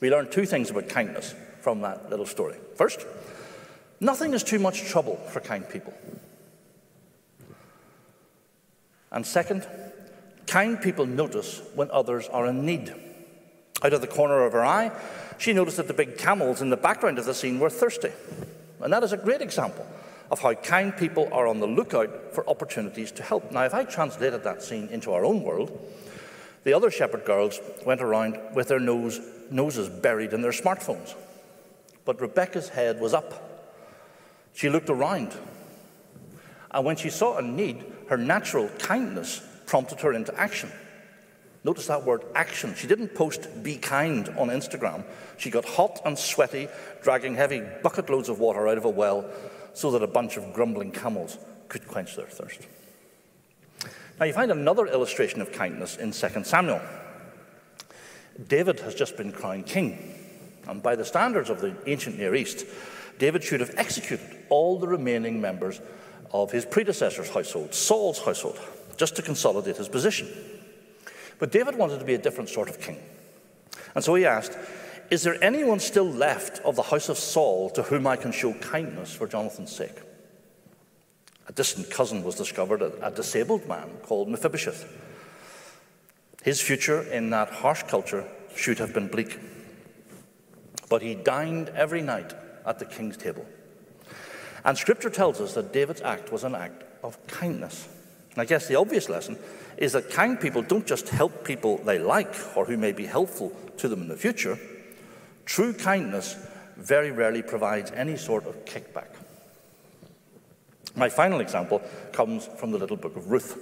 We 0.00 0.10
learn 0.10 0.30
two 0.30 0.46
things 0.46 0.70
about 0.70 0.88
kindness 0.88 1.34
from 1.60 1.80
that 1.80 2.08
little 2.08 2.26
story. 2.26 2.56
First, 2.76 3.04
nothing 3.98 4.32
is 4.32 4.44
too 4.44 4.58
much 4.58 4.84
trouble 4.84 5.16
for 5.16 5.40
kind 5.40 5.68
people. 5.68 5.92
And 9.10 9.26
second, 9.26 9.66
kind 10.46 10.80
people 10.80 11.04
notice 11.04 11.60
when 11.74 11.90
others 11.90 12.28
are 12.28 12.46
in 12.46 12.64
need. 12.64 12.94
Out 13.82 13.92
of 13.92 14.00
the 14.00 14.06
corner 14.06 14.44
of 14.44 14.52
her 14.52 14.64
eye, 14.64 14.92
she 15.38 15.52
noticed 15.52 15.78
that 15.78 15.88
the 15.88 15.94
big 15.94 16.16
camels 16.16 16.62
in 16.62 16.70
the 16.70 16.76
background 16.76 17.18
of 17.18 17.24
the 17.24 17.34
scene 17.34 17.58
were 17.58 17.70
thirsty. 17.70 18.12
And 18.80 18.92
that 18.92 19.02
is 19.02 19.12
a 19.12 19.16
great 19.16 19.40
example 19.40 19.84
of 20.30 20.40
how 20.40 20.54
kind 20.54 20.96
people 20.96 21.28
are 21.32 21.46
on 21.46 21.60
the 21.60 21.66
lookout 21.66 22.32
for 22.32 22.48
opportunities 22.48 23.10
to 23.12 23.22
help. 23.22 23.50
Now, 23.50 23.64
if 23.64 23.74
I 23.74 23.84
translated 23.84 24.44
that 24.44 24.62
scene 24.62 24.88
into 24.88 25.12
our 25.12 25.24
own 25.24 25.42
world, 25.42 25.76
the 26.62 26.72
other 26.72 26.90
shepherd 26.90 27.24
girls 27.24 27.58
went 27.84 28.00
around 28.00 28.38
with 28.54 28.68
their 28.68 28.78
nose, 28.78 29.20
noses 29.50 29.88
buried 29.88 30.32
in 30.32 30.42
their 30.42 30.52
smartphones. 30.52 31.14
But 32.04 32.20
Rebecca's 32.20 32.68
head 32.68 33.00
was 33.00 33.14
up. 33.14 33.48
She 34.52 34.68
looked 34.68 34.90
around. 34.90 35.34
And 36.70 36.84
when 36.84 36.96
she 36.96 37.10
saw 37.10 37.38
a 37.38 37.42
need, 37.42 37.84
her 38.08 38.16
natural 38.16 38.68
kindness 38.78 39.42
prompted 39.66 40.00
her 40.00 40.12
into 40.12 40.38
action. 40.38 40.70
Notice 41.62 41.88
that 41.88 42.04
word 42.04 42.24
action. 42.34 42.74
She 42.74 42.86
didn't 42.86 43.14
post 43.14 43.62
be 43.62 43.76
kind 43.76 44.28
on 44.30 44.48
Instagram. 44.48 45.04
She 45.36 45.50
got 45.50 45.64
hot 45.64 46.00
and 46.04 46.18
sweaty, 46.18 46.68
dragging 47.02 47.34
heavy 47.34 47.62
bucket 47.82 48.08
loads 48.08 48.28
of 48.28 48.38
water 48.38 48.66
out 48.66 48.78
of 48.78 48.84
a 48.84 48.90
well 48.90 49.30
so 49.80 49.90
that 49.92 50.02
a 50.02 50.06
bunch 50.06 50.36
of 50.36 50.52
grumbling 50.52 50.92
camels 50.92 51.38
could 51.68 51.88
quench 51.88 52.14
their 52.14 52.26
thirst. 52.26 52.66
Now, 54.18 54.26
you 54.26 54.34
find 54.34 54.50
another 54.50 54.86
illustration 54.86 55.40
of 55.40 55.52
kindness 55.52 55.96
in 55.96 56.12
2 56.12 56.44
Samuel. 56.44 56.82
David 58.46 58.80
has 58.80 58.94
just 58.94 59.16
been 59.16 59.32
crowned 59.32 59.64
king, 59.64 60.14
and 60.68 60.82
by 60.82 60.96
the 60.96 61.04
standards 61.04 61.48
of 61.48 61.62
the 61.62 61.74
ancient 61.86 62.18
Near 62.18 62.34
East, 62.34 62.66
David 63.18 63.42
should 63.42 63.60
have 63.60 63.72
executed 63.78 64.44
all 64.50 64.78
the 64.78 64.86
remaining 64.86 65.40
members 65.40 65.80
of 66.30 66.52
his 66.52 66.66
predecessor's 66.66 67.30
household, 67.30 67.72
Saul's 67.72 68.18
household, 68.18 68.60
just 68.98 69.16
to 69.16 69.22
consolidate 69.22 69.78
his 69.78 69.88
position. 69.88 70.28
But 71.38 71.52
David 71.52 71.76
wanted 71.76 72.00
to 72.00 72.04
be 72.04 72.14
a 72.14 72.18
different 72.18 72.50
sort 72.50 72.68
of 72.68 72.80
king. 72.80 72.98
And 73.94 74.04
so 74.04 74.14
he 74.14 74.26
asked, 74.26 74.58
Is 75.10 75.24
there 75.24 75.42
anyone 75.42 75.80
still 75.80 76.08
left 76.08 76.60
of 76.60 76.76
the 76.76 76.82
house 76.82 77.08
of 77.08 77.18
Saul 77.18 77.68
to 77.70 77.82
whom 77.82 78.06
I 78.06 78.14
can 78.14 78.30
show 78.30 78.52
kindness 78.54 79.12
for 79.12 79.26
Jonathan's 79.26 79.74
sake? 79.74 80.00
A 81.48 81.52
distant 81.52 81.90
cousin 81.90 82.22
was 82.22 82.36
discovered, 82.36 82.80
a, 82.80 83.10
disabled 83.10 83.66
man 83.66 83.90
called 84.02 84.28
Mephibosheth. 84.28 84.86
His 86.44 86.60
future 86.60 87.02
in 87.02 87.30
that 87.30 87.50
harsh 87.50 87.82
culture 87.82 88.24
should 88.54 88.78
have 88.78 88.94
been 88.94 89.08
bleak. 89.08 89.36
But 90.88 91.02
he 91.02 91.16
dined 91.16 91.70
every 91.70 92.02
night 92.02 92.32
at 92.64 92.78
the 92.78 92.84
king's 92.84 93.16
table. 93.16 93.44
And 94.64 94.78
scripture 94.78 95.10
tells 95.10 95.40
us 95.40 95.54
that 95.54 95.72
David's 95.72 96.02
act 96.02 96.30
was 96.30 96.44
an 96.44 96.54
act 96.54 96.84
of 97.02 97.18
kindness. 97.26 97.88
And 98.30 98.42
I 98.42 98.44
guess 98.44 98.68
the 98.68 98.76
obvious 98.76 99.08
lesson 99.08 99.36
is 99.76 99.92
that 99.92 100.10
kind 100.10 100.38
people 100.38 100.62
don't 100.62 100.86
just 100.86 101.08
help 101.08 101.44
people 101.44 101.78
they 101.78 101.98
like 101.98 102.34
or 102.56 102.64
who 102.64 102.76
may 102.76 102.92
be 102.92 103.06
helpful 103.06 103.52
to 103.78 103.88
them 103.88 104.02
in 104.02 104.08
the 104.08 104.16
future. 104.16 104.56
True 105.50 105.72
kindness 105.72 106.36
very 106.76 107.10
rarely 107.10 107.42
provides 107.42 107.90
any 107.90 108.16
sort 108.16 108.46
of 108.46 108.64
kickback. 108.66 109.08
My 110.94 111.08
final 111.08 111.40
example 111.40 111.82
comes 112.12 112.46
from 112.46 112.70
the 112.70 112.78
little 112.78 112.96
book 112.96 113.16
of 113.16 113.32
Ruth. 113.32 113.58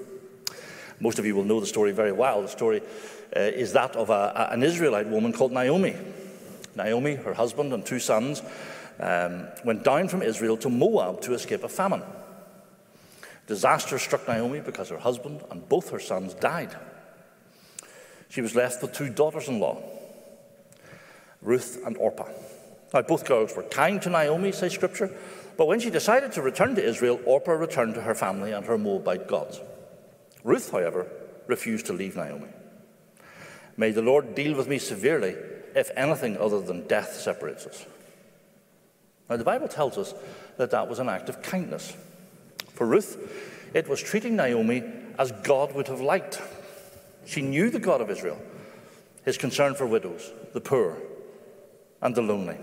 Most 1.00 1.18
of 1.18 1.25
you 1.25 1.35
will 1.35 1.45
know 1.45 1.61
the 1.61 1.66
story 1.66 1.92
very 1.92 2.12
well. 2.12 2.42
The 2.42 2.49
story 2.49 2.83
uh, 3.35 3.40
is 3.40 3.73
that 3.73 3.97
of 3.97 4.11
a, 4.11 4.49
an 4.50 4.62
Israelite 4.62 5.07
woman 5.07 5.33
called 5.33 5.50
Naomi. 5.50 5.97
Naomi, 6.76 7.14
her 7.14 7.33
husband, 7.33 7.73
and 7.73 7.87
two 7.87 8.00
sons 8.00 8.42
um, 9.00 9.49
went 9.64 9.83
down 9.83 10.09
from 10.09 10.21
Israel 10.21 10.59
to 10.59 10.68
Moab 10.68 11.23
to 11.23 11.33
escape 11.33 11.64
a 11.64 11.71
famine. 11.71 12.02
Disaster 13.47 13.99
struck 13.99 14.28
Naomi 14.28 14.61
because 14.61 14.90
her 14.90 14.99
husband 14.99 15.42
and 15.50 15.66
both 15.66 15.88
her 15.88 16.00
sons 16.00 16.35
died. 16.35 16.76
She 18.28 18.42
was 18.42 18.54
left 18.54 18.83
with 18.83 18.92
two 18.92 19.09
daughters 19.09 19.49
in 19.49 19.59
law, 19.59 19.83
Ruth 21.42 21.85
and 21.87 21.97
Orpah. 21.97 22.28
Now, 22.92 23.02
both 23.02 23.26
girls 23.26 23.54
were 23.54 23.64
kind 23.64 24.00
to 24.02 24.11
Naomi, 24.11 24.52
says 24.52 24.73
Scripture, 24.73 25.14
but 25.57 25.66
when 25.66 25.80
she 25.80 25.90
decided 25.90 26.33
to 26.33 26.42
return 26.42 26.75
to 26.76 26.85
Israel, 26.85 27.21
Orpah 27.26 27.52
returned 27.52 27.95
to 27.95 28.02
her 28.02 28.14
family 28.14 28.52
and 28.52 28.64
her 28.66 28.78
Moabite 28.78 29.26
gods. 29.28 29.61
Ruth, 30.45 30.71
however, 30.71 31.07
refused 31.47 31.87
to 31.87 31.92
leave 31.92 32.16
Naomi. 32.16 32.49
May 33.76 33.90
the 33.90 34.02
Lord 34.02 34.35
deal 34.35 34.57
with 34.57 34.68
me 34.68 34.78
severely 34.78 35.37
if 35.75 35.90
anything 35.97 36.37
other 36.38 36.61
than 36.61 36.87
death 36.87 37.14
separates 37.14 37.66
us. 37.66 37.87
Now, 39.28 39.37
the 39.37 39.45
Bible 39.45 39.68
tells 39.68 39.99
us 39.99 40.14
that 40.57 40.71
that 40.71 40.88
was 40.88 40.99
an 40.99 41.09
act 41.09 41.28
of 41.28 41.42
kindness. 41.42 41.95
For 42.73 42.87
Ruth, 42.87 43.16
it 43.75 43.88
was 43.88 44.00
treating 44.00 44.37
Naomi 44.37 44.83
as 45.18 45.33
God 45.42 45.75
would 45.75 45.88
have 45.88 46.00
liked. 46.00 46.40
She 47.26 47.42
knew 47.42 47.68
the 47.68 47.78
God 47.78 48.00
of 48.00 48.11
Israel, 48.11 48.40
his 49.25 49.37
concern 49.37 49.75
for 49.75 49.87
widows, 49.87 50.30
the 50.54 50.61
poor, 50.61 50.97
and 52.00 52.14
the 52.14 52.22
lonely. 52.22 52.56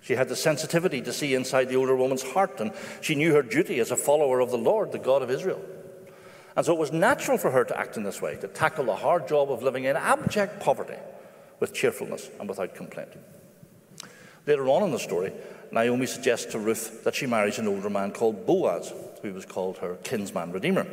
She 0.00 0.14
had 0.14 0.28
the 0.28 0.36
sensitivity 0.36 1.02
to 1.02 1.12
see 1.12 1.34
inside 1.34 1.68
the 1.68 1.76
older 1.76 1.96
woman's 1.96 2.22
heart, 2.22 2.60
and 2.60 2.72
she 3.00 3.16
knew 3.16 3.34
her 3.34 3.42
duty 3.42 3.80
as 3.80 3.90
a 3.90 3.96
follower 3.96 4.40
of 4.40 4.50
the 4.50 4.58
Lord, 4.58 4.92
the 4.92 4.98
God 4.98 5.22
of 5.22 5.30
Israel. 5.30 5.60
And 6.54 6.64
so 6.64 6.72
it 6.72 6.78
was 6.78 6.92
natural 6.92 7.38
for 7.38 7.50
her 7.50 7.64
to 7.64 7.78
act 7.78 7.96
in 7.96 8.04
this 8.04 8.22
way, 8.22 8.36
to 8.36 8.48
tackle 8.48 8.84
the 8.84 8.96
hard 8.96 9.26
job 9.28 9.50
of 9.50 9.62
living 9.62 9.84
in 9.84 9.96
abject 9.96 10.60
poverty 10.60 10.96
with 11.60 11.74
cheerfulness 11.74 12.30
and 12.38 12.48
without 12.48 12.74
complaint. 12.74 13.10
Later 14.46 14.68
on 14.68 14.84
in 14.84 14.92
the 14.92 14.98
story, 14.98 15.32
Naomi 15.72 16.06
suggests 16.06 16.52
to 16.52 16.58
Ruth 16.58 17.02
that 17.04 17.14
she 17.14 17.26
marries 17.26 17.58
an 17.58 17.66
older 17.66 17.90
man 17.90 18.12
called 18.12 18.46
Boaz, 18.46 18.92
who 19.22 19.32
was 19.34 19.44
called 19.44 19.78
her 19.78 19.96
kinsman 20.04 20.52
redeemer 20.52 20.86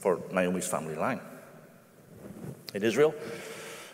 for 0.00 0.20
Naomi's 0.32 0.66
family 0.66 0.94
line. 0.94 1.20
In 2.72 2.82
Israel, 2.82 3.14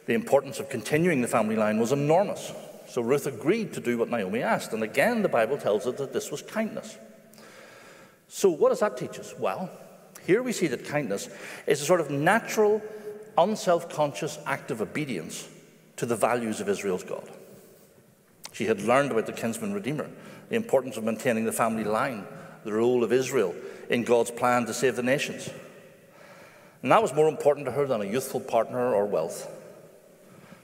the 0.06 0.14
importance 0.14 0.60
of 0.60 0.68
continuing 0.68 1.22
the 1.22 1.28
family 1.28 1.56
line 1.56 1.78
was 1.78 1.92
enormous. 1.92 2.52
So 2.94 3.02
Ruth 3.02 3.26
agreed 3.26 3.72
to 3.72 3.80
do 3.80 3.98
what 3.98 4.08
Naomi 4.08 4.40
asked. 4.40 4.72
And 4.72 4.84
again, 4.84 5.22
the 5.22 5.28
Bible 5.28 5.58
tells 5.58 5.84
us 5.84 5.98
that 5.98 6.12
this 6.12 6.30
was 6.30 6.42
kindness. 6.42 6.96
So, 8.28 8.48
what 8.50 8.68
does 8.68 8.78
that 8.78 8.96
teach 8.96 9.18
us? 9.18 9.34
Well, 9.36 9.68
here 10.24 10.44
we 10.44 10.52
see 10.52 10.68
that 10.68 10.84
kindness 10.84 11.28
is 11.66 11.82
a 11.82 11.84
sort 11.84 12.00
of 12.00 12.12
natural, 12.12 12.80
unself 13.36 13.88
conscious 13.88 14.38
act 14.46 14.70
of 14.70 14.80
obedience 14.80 15.48
to 15.96 16.06
the 16.06 16.14
values 16.14 16.60
of 16.60 16.68
Israel's 16.68 17.02
God. 17.02 17.28
She 18.52 18.66
had 18.66 18.80
learned 18.82 19.10
about 19.10 19.26
the 19.26 19.32
kinsman 19.32 19.72
redeemer, 19.72 20.08
the 20.48 20.54
importance 20.54 20.96
of 20.96 21.02
maintaining 21.02 21.46
the 21.46 21.52
family 21.52 21.82
line, 21.82 22.24
the 22.62 22.74
role 22.74 23.02
of 23.02 23.12
Israel 23.12 23.56
in 23.90 24.04
God's 24.04 24.30
plan 24.30 24.66
to 24.66 24.72
save 24.72 24.94
the 24.94 25.02
nations. 25.02 25.50
And 26.80 26.92
that 26.92 27.02
was 27.02 27.12
more 27.12 27.26
important 27.26 27.66
to 27.66 27.72
her 27.72 27.88
than 27.88 28.02
a 28.02 28.04
youthful 28.04 28.38
partner 28.38 28.94
or 28.94 29.04
wealth. 29.04 29.50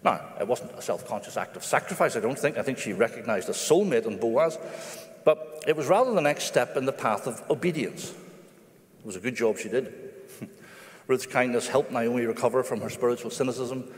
Now, 0.02 0.20
it 0.40 0.46
wasn't 0.46 0.72
a 0.72 0.82
self 0.82 1.06
conscious 1.06 1.36
act 1.36 1.56
of 1.56 1.64
sacrifice, 1.64 2.16
I 2.16 2.20
don't 2.20 2.38
think. 2.38 2.56
I 2.56 2.62
think 2.62 2.78
she 2.78 2.92
recognized 2.92 3.48
a 3.48 3.52
soulmate 3.52 4.06
in 4.06 4.18
Boaz. 4.18 4.58
But 5.24 5.64
it 5.66 5.76
was 5.76 5.86
rather 5.86 6.12
the 6.12 6.22
next 6.22 6.44
step 6.44 6.76
in 6.76 6.86
the 6.86 6.92
path 6.92 7.26
of 7.26 7.42
obedience. 7.50 8.10
It 8.10 9.06
was 9.06 9.16
a 9.16 9.20
good 9.20 9.36
job 9.36 9.58
she 9.58 9.68
did. 9.68 9.92
Ruth's 11.06 11.26
kindness 11.26 11.68
helped 11.68 11.92
Naomi 11.92 12.24
recover 12.24 12.62
from 12.62 12.80
her 12.80 12.90
spiritual 12.90 13.30
cynicism, 13.30 13.92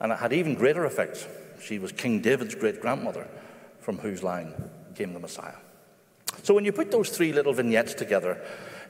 and 0.00 0.12
it 0.12 0.18
had 0.18 0.32
even 0.32 0.54
greater 0.54 0.84
effects. 0.84 1.26
She 1.62 1.78
was 1.78 1.92
King 1.92 2.20
David's 2.20 2.54
great 2.54 2.80
grandmother, 2.82 3.26
from 3.80 3.98
whose 3.98 4.22
line 4.22 4.52
came 4.94 5.14
the 5.14 5.18
Messiah. 5.18 5.54
So 6.42 6.52
when 6.52 6.64
you 6.64 6.72
put 6.72 6.90
those 6.90 7.08
three 7.08 7.32
little 7.32 7.54
vignettes 7.54 7.94
together, 7.94 8.42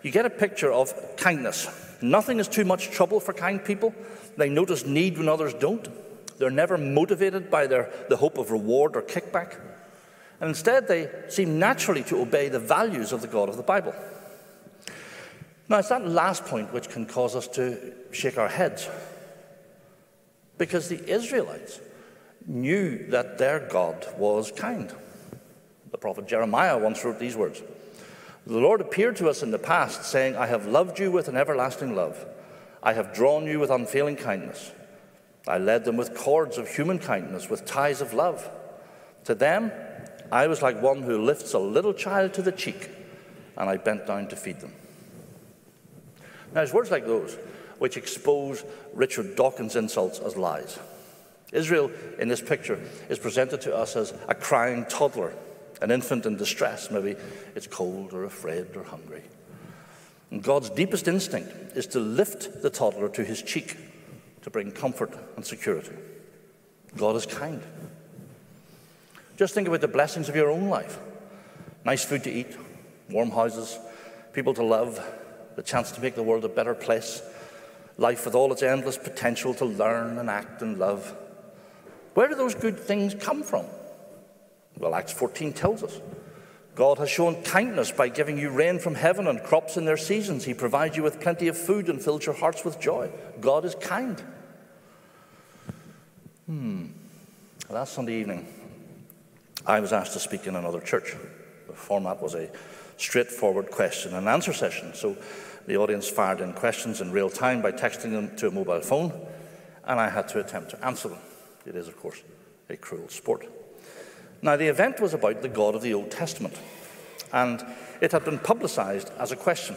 you 0.02 0.10
get 0.10 0.26
a 0.26 0.30
picture 0.30 0.72
of 0.72 0.92
kindness. 1.16 1.68
Nothing 2.02 2.40
is 2.40 2.48
too 2.48 2.64
much 2.64 2.90
trouble 2.90 3.20
for 3.20 3.32
kind 3.32 3.64
people. 3.64 3.94
They 4.36 4.48
notice 4.48 4.84
need 4.84 5.18
when 5.18 5.28
others 5.28 5.54
don't. 5.54 5.88
They're 6.38 6.50
never 6.50 6.76
motivated 6.76 7.50
by 7.50 7.66
their, 7.66 7.90
the 8.08 8.16
hope 8.16 8.38
of 8.38 8.50
reward 8.50 8.96
or 8.96 9.02
kickback. 9.02 9.58
And 10.40 10.48
instead, 10.48 10.86
they 10.86 11.10
seem 11.28 11.58
naturally 11.58 12.02
to 12.04 12.20
obey 12.20 12.48
the 12.48 12.58
values 12.58 13.12
of 13.12 13.22
the 13.22 13.28
God 13.28 13.48
of 13.48 13.56
the 13.56 13.62
Bible. 13.62 13.94
Now, 15.68 15.78
it's 15.78 15.88
that 15.88 16.06
last 16.06 16.44
point 16.44 16.72
which 16.72 16.88
can 16.88 17.06
cause 17.06 17.34
us 17.34 17.48
to 17.48 17.94
shake 18.12 18.38
our 18.38 18.48
heads. 18.48 18.88
Because 20.58 20.88
the 20.88 21.10
Israelites 21.10 21.80
knew 22.46 23.06
that 23.08 23.38
their 23.38 23.60
God 23.60 24.06
was 24.16 24.52
kind. 24.52 24.94
The 25.90 25.98
prophet 25.98 26.28
Jeremiah 26.28 26.78
once 26.78 27.04
wrote 27.04 27.18
these 27.18 27.36
words 27.36 27.62
The 28.46 28.58
Lord 28.58 28.80
appeared 28.80 29.16
to 29.16 29.28
us 29.28 29.42
in 29.42 29.50
the 29.50 29.58
past, 29.58 30.04
saying, 30.04 30.36
I 30.36 30.46
have 30.46 30.66
loved 30.66 30.98
you 30.98 31.10
with 31.10 31.28
an 31.28 31.36
everlasting 31.36 31.96
love. 31.96 32.24
I 32.82 32.92
have 32.92 33.14
drawn 33.14 33.46
you 33.46 33.58
with 33.58 33.70
unfailing 33.70 34.16
kindness. 34.16 34.70
I 35.48 35.58
led 35.58 35.84
them 35.84 35.96
with 35.96 36.14
cords 36.14 36.58
of 36.58 36.68
human 36.68 36.98
kindness, 36.98 37.48
with 37.48 37.64
ties 37.64 38.00
of 38.00 38.12
love. 38.12 38.50
To 39.24 39.34
them, 39.34 39.70
I 40.32 40.48
was 40.48 40.62
like 40.62 40.82
one 40.82 41.02
who 41.02 41.22
lifts 41.22 41.54
a 41.54 41.58
little 41.58 41.94
child 41.94 42.34
to 42.34 42.42
the 42.42 42.52
cheek, 42.52 42.90
and 43.56 43.70
I 43.70 43.76
bent 43.76 44.06
down 44.06 44.28
to 44.28 44.36
feed 44.36 44.60
them. 44.60 44.72
Now, 46.54 46.62
it's 46.62 46.72
words 46.72 46.90
like 46.90 47.06
those 47.06 47.36
which 47.78 47.96
expose 47.96 48.64
Richard 48.94 49.36
Dawkins' 49.36 49.76
insults 49.76 50.18
as 50.18 50.36
lies. 50.36 50.78
Israel, 51.52 51.90
in 52.18 52.28
this 52.28 52.40
picture, 52.40 52.80
is 53.08 53.18
presented 53.18 53.60
to 53.62 53.76
us 53.76 53.94
as 53.94 54.14
a 54.28 54.34
crying 54.34 54.84
toddler, 54.86 55.32
an 55.80 55.90
infant 55.90 56.26
in 56.26 56.36
distress. 56.36 56.90
Maybe 56.90 57.16
it's 57.54 57.66
cold 57.66 58.12
or 58.12 58.24
afraid 58.24 58.74
or 58.76 58.82
hungry. 58.82 59.22
And 60.30 60.42
God's 60.42 60.70
deepest 60.70 61.06
instinct 61.06 61.76
is 61.76 61.86
to 61.88 62.00
lift 62.00 62.62
the 62.62 62.70
toddler 62.70 63.08
to 63.10 63.24
his 63.24 63.42
cheek 63.42 63.76
to 64.46 64.50
bring 64.50 64.70
comfort 64.70 65.12
and 65.34 65.44
security. 65.44 65.90
God 66.96 67.16
is 67.16 67.26
kind. 67.26 67.60
Just 69.36 69.54
think 69.54 69.66
about 69.66 69.80
the 69.80 69.88
blessings 69.88 70.28
of 70.28 70.36
your 70.36 70.50
own 70.50 70.68
life 70.68 71.00
nice 71.84 72.04
food 72.04 72.22
to 72.24 72.30
eat, 72.30 72.56
warm 73.10 73.30
houses, 73.32 73.76
people 74.32 74.54
to 74.54 74.62
love, 74.62 75.04
the 75.56 75.62
chance 75.64 75.90
to 75.92 76.00
make 76.00 76.14
the 76.14 76.22
world 76.22 76.44
a 76.44 76.48
better 76.48 76.74
place, 76.74 77.22
life 77.98 78.24
with 78.24 78.36
all 78.36 78.52
its 78.52 78.62
endless 78.62 78.96
potential 78.96 79.52
to 79.52 79.64
learn 79.64 80.16
and 80.18 80.30
act 80.30 80.62
and 80.62 80.78
love. 80.78 81.16
Where 82.14 82.28
do 82.28 82.36
those 82.36 82.54
good 82.54 82.78
things 82.78 83.16
come 83.16 83.42
from? 83.42 83.66
Well, 84.78 84.94
Acts 84.94 85.12
14 85.12 85.54
tells 85.54 85.82
us. 85.82 86.00
God 86.76 86.98
has 86.98 87.10
shown 87.10 87.42
kindness 87.42 87.90
by 87.90 88.10
giving 88.10 88.38
you 88.38 88.50
rain 88.50 88.78
from 88.78 88.94
heaven 88.94 89.26
and 89.26 89.42
crops 89.42 89.76
in 89.76 89.86
their 89.86 89.96
seasons. 89.96 90.44
He 90.44 90.54
provides 90.54 90.96
you 90.96 91.02
with 91.02 91.20
plenty 91.20 91.48
of 91.48 91.58
food 91.58 91.88
and 91.88 92.00
fills 92.00 92.26
your 92.26 92.34
hearts 92.36 92.64
with 92.64 92.78
joy. 92.78 93.10
God 93.40 93.64
is 93.64 93.74
kind. 93.74 94.22
Hmm. 96.46 96.86
Last 97.68 97.94
Sunday 97.94 98.20
evening, 98.20 98.46
I 99.66 99.80
was 99.80 99.92
asked 99.92 100.12
to 100.12 100.20
speak 100.20 100.46
in 100.46 100.54
another 100.54 100.78
church. 100.80 101.16
The 101.66 101.72
format 101.72 102.22
was 102.22 102.36
a 102.36 102.48
straightforward 102.98 103.72
question 103.72 104.14
and 104.14 104.28
answer 104.28 104.52
session. 104.52 104.94
So 104.94 105.16
the 105.66 105.76
audience 105.76 106.08
fired 106.08 106.40
in 106.40 106.52
questions 106.52 107.00
in 107.00 107.10
real 107.10 107.30
time 107.30 107.62
by 107.62 107.72
texting 107.72 108.12
them 108.12 108.36
to 108.36 108.46
a 108.46 108.52
mobile 108.52 108.80
phone, 108.80 109.10
and 109.86 109.98
I 109.98 110.08
had 110.08 110.28
to 110.28 110.38
attempt 110.38 110.70
to 110.70 110.86
answer 110.86 111.08
them. 111.08 111.18
It 111.66 111.74
is, 111.74 111.88
of 111.88 111.96
course, 111.96 112.22
a 112.70 112.76
cruel 112.76 113.08
sport. 113.08 113.48
Now, 114.40 114.56
the 114.56 114.68
event 114.68 115.00
was 115.00 115.14
about 115.14 115.42
the 115.42 115.48
God 115.48 115.74
of 115.74 115.82
the 115.82 115.94
Old 115.94 116.12
Testament, 116.12 116.54
and 117.32 117.66
it 118.00 118.12
had 118.12 118.24
been 118.24 118.38
publicized 118.38 119.10
as 119.18 119.32
a 119.32 119.36
question 119.36 119.76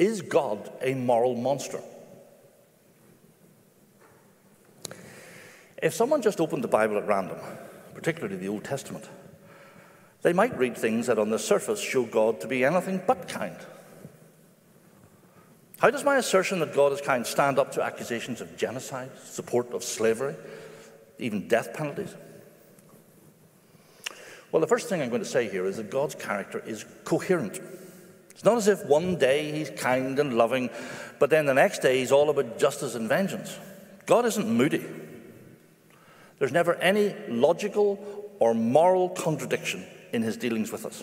Is 0.00 0.20
God 0.20 0.72
a 0.82 0.94
moral 0.94 1.36
monster? 1.36 1.80
If 5.84 5.92
someone 5.92 6.22
just 6.22 6.40
opened 6.40 6.64
the 6.64 6.68
Bible 6.68 6.96
at 6.96 7.06
random, 7.06 7.36
particularly 7.92 8.36
the 8.36 8.48
Old 8.48 8.64
Testament, 8.64 9.06
they 10.22 10.32
might 10.32 10.56
read 10.56 10.78
things 10.78 11.08
that 11.08 11.18
on 11.18 11.28
the 11.28 11.38
surface 11.38 11.78
show 11.78 12.04
God 12.04 12.40
to 12.40 12.48
be 12.48 12.64
anything 12.64 13.02
but 13.06 13.28
kind. 13.28 13.58
How 15.80 15.90
does 15.90 16.02
my 16.02 16.16
assertion 16.16 16.60
that 16.60 16.74
God 16.74 16.92
is 16.92 17.02
kind 17.02 17.26
stand 17.26 17.58
up 17.58 17.72
to 17.72 17.82
accusations 17.82 18.40
of 18.40 18.56
genocide, 18.56 19.10
support 19.24 19.74
of 19.74 19.84
slavery, 19.84 20.34
even 21.18 21.48
death 21.48 21.74
penalties? 21.74 22.14
Well, 24.52 24.60
the 24.62 24.66
first 24.66 24.88
thing 24.88 25.02
I'm 25.02 25.10
going 25.10 25.20
to 25.20 25.28
say 25.28 25.50
here 25.50 25.66
is 25.66 25.76
that 25.76 25.90
God's 25.90 26.14
character 26.14 26.60
is 26.60 26.86
coherent. 27.04 27.60
It's 28.30 28.44
not 28.44 28.56
as 28.56 28.68
if 28.68 28.86
one 28.86 29.16
day 29.16 29.52
he's 29.52 29.68
kind 29.68 30.18
and 30.18 30.38
loving, 30.38 30.70
but 31.18 31.28
then 31.28 31.44
the 31.44 31.52
next 31.52 31.80
day 31.80 31.98
he's 31.98 32.10
all 32.10 32.30
about 32.30 32.58
justice 32.58 32.94
and 32.94 33.06
vengeance. 33.06 33.58
God 34.06 34.24
isn't 34.24 34.48
moody. 34.48 34.86
There's 36.44 36.52
never 36.52 36.74
any 36.74 37.14
logical 37.26 37.98
or 38.38 38.52
moral 38.52 39.08
contradiction 39.08 39.82
in 40.12 40.20
his 40.20 40.36
dealings 40.36 40.70
with 40.70 40.84
us. 40.84 41.02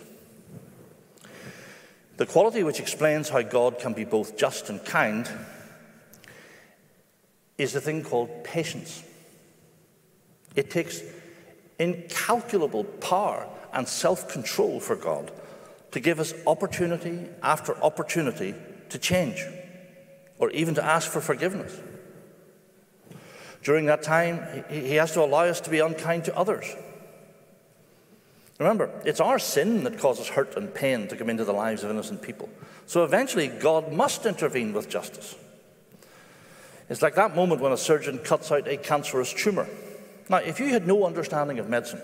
The 2.17 2.27
quality 2.27 2.61
which 2.61 2.79
explains 2.79 3.27
how 3.27 3.41
God 3.41 3.79
can 3.79 3.93
be 3.93 4.05
both 4.05 4.37
just 4.37 4.69
and 4.69 4.85
kind 4.85 5.27
is 7.57 7.73
a 7.73 7.81
thing 7.81 8.03
called 8.03 8.43
patience. 8.43 9.01
It 10.55 10.69
takes 10.69 11.01
incalculable 11.79 12.83
power 12.83 13.47
and 13.73 13.87
self 13.87 14.29
control 14.29 14.79
for 14.79 14.95
God 14.95 15.31
to 15.89 15.99
give 15.99 16.19
us 16.19 16.35
opportunity 16.45 17.27
after 17.41 17.75
opportunity 17.83 18.53
to 18.89 18.99
change 18.99 19.43
or 20.37 20.51
even 20.51 20.75
to 20.75 20.85
ask 20.85 21.09
for 21.09 21.19
forgiveness. 21.19 21.75
During 23.63 23.85
that 23.85 24.01
time, 24.01 24.65
he 24.69 24.95
has 24.95 25.13
to 25.13 25.21
allow 25.21 25.45
us 25.45 25.61
to 25.61 25.69
be 25.69 25.79
unkind 25.79 26.25
to 26.25 26.35
others. 26.35 26.65
Remember, 28.59 28.91
it's 29.05 29.19
our 29.19 29.39
sin 29.39 29.83
that 29.85 29.99
causes 29.99 30.27
hurt 30.27 30.55
and 30.55 30.73
pain 30.73 31.07
to 31.07 31.15
come 31.15 31.29
into 31.29 31.45
the 31.45 31.53
lives 31.53 31.83
of 31.83 31.89
innocent 31.89 32.21
people. 32.21 32.49
So 32.85 33.03
eventually, 33.03 33.47
God 33.47 33.91
must 33.91 34.25
intervene 34.25 34.73
with 34.73 34.89
justice. 34.89 35.35
It's 36.89 37.01
like 37.01 37.15
that 37.15 37.35
moment 37.35 37.61
when 37.61 37.71
a 37.71 37.77
surgeon 37.77 38.19
cuts 38.19 38.51
out 38.51 38.67
a 38.67 38.77
cancerous 38.77 39.33
tumor. 39.33 39.67
Now, 40.29 40.37
if 40.37 40.59
you 40.59 40.67
had 40.67 40.85
no 40.85 41.05
understanding 41.05 41.57
of 41.57 41.69
medicine 41.69 42.01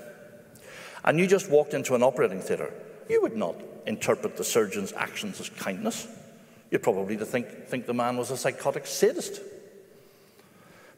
and 1.04 1.20
you 1.20 1.28
just 1.28 1.50
walked 1.50 1.74
into 1.74 1.94
an 1.94 2.04
operating 2.04 2.42
theatre, 2.42 2.74
you 3.10 3.22
would 3.22 3.36
not 3.36 3.56
interpret 3.86 4.38
the 4.38 4.44
surgeon's 4.44 4.94
actions 4.94 5.40
as 5.40 5.50
kindness. 5.50 6.08
You'd 6.72 6.84
probably 6.84 7.18
think, 7.18 7.68
think 7.68 7.86
the 7.86 7.94
man 7.94 8.18
was 8.18 8.32
a 8.32 8.38
psychotic 8.38 8.86
sadist. 8.88 9.42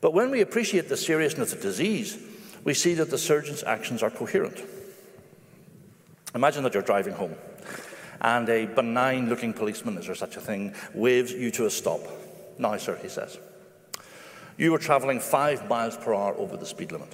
But 0.02 0.14
when 0.14 0.32
we 0.32 0.42
appreciate 0.42 0.90
the 0.90 0.98
seriousness 0.98 1.54
of 1.54 1.62
the 1.62 1.68
disease, 1.68 2.18
we 2.64 2.74
see 2.74 2.94
that 2.96 3.10
the 3.10 3.18
surgeon's 3.18 3.64
actions 3.64 4.04
are 4.04 4.10
coherent. 4.10 4.62
Imagine 6.36 6.64
that 6.64 6.74
you're 6.74 6.84
driving 6.84 7.14
home 7.14 7.36
and 8.22 8.50
a 8.50 8.66
benign 8.66 9.30
looking 9.30 9.54
policeman, 9.54 9.98
is 9.98 10.06
there 10.06 10.16
such 10.16 10.36
a 10.36 10.42
thing, 10.42 10.74
waves 10.94 11.32
you 11.32 11.52
to 11.52 11.66
a 11.66 11.70
stop. 11.70 12.02
Now, 12.58 12.76
sir, 12.78 13.00
he 13.02 13.08
says, 13.08 13.38
you 14.58 14.72
were 14.72 14.78
travelling 14.78 15.22
five 15.22 15.70
miles 15.70 15.96
per 15.96 16.14
hour 16.14 16.36
over 16.36 16.58
the 16.58 16.66
speed 16.66 16.92
limit. 16.92 17.14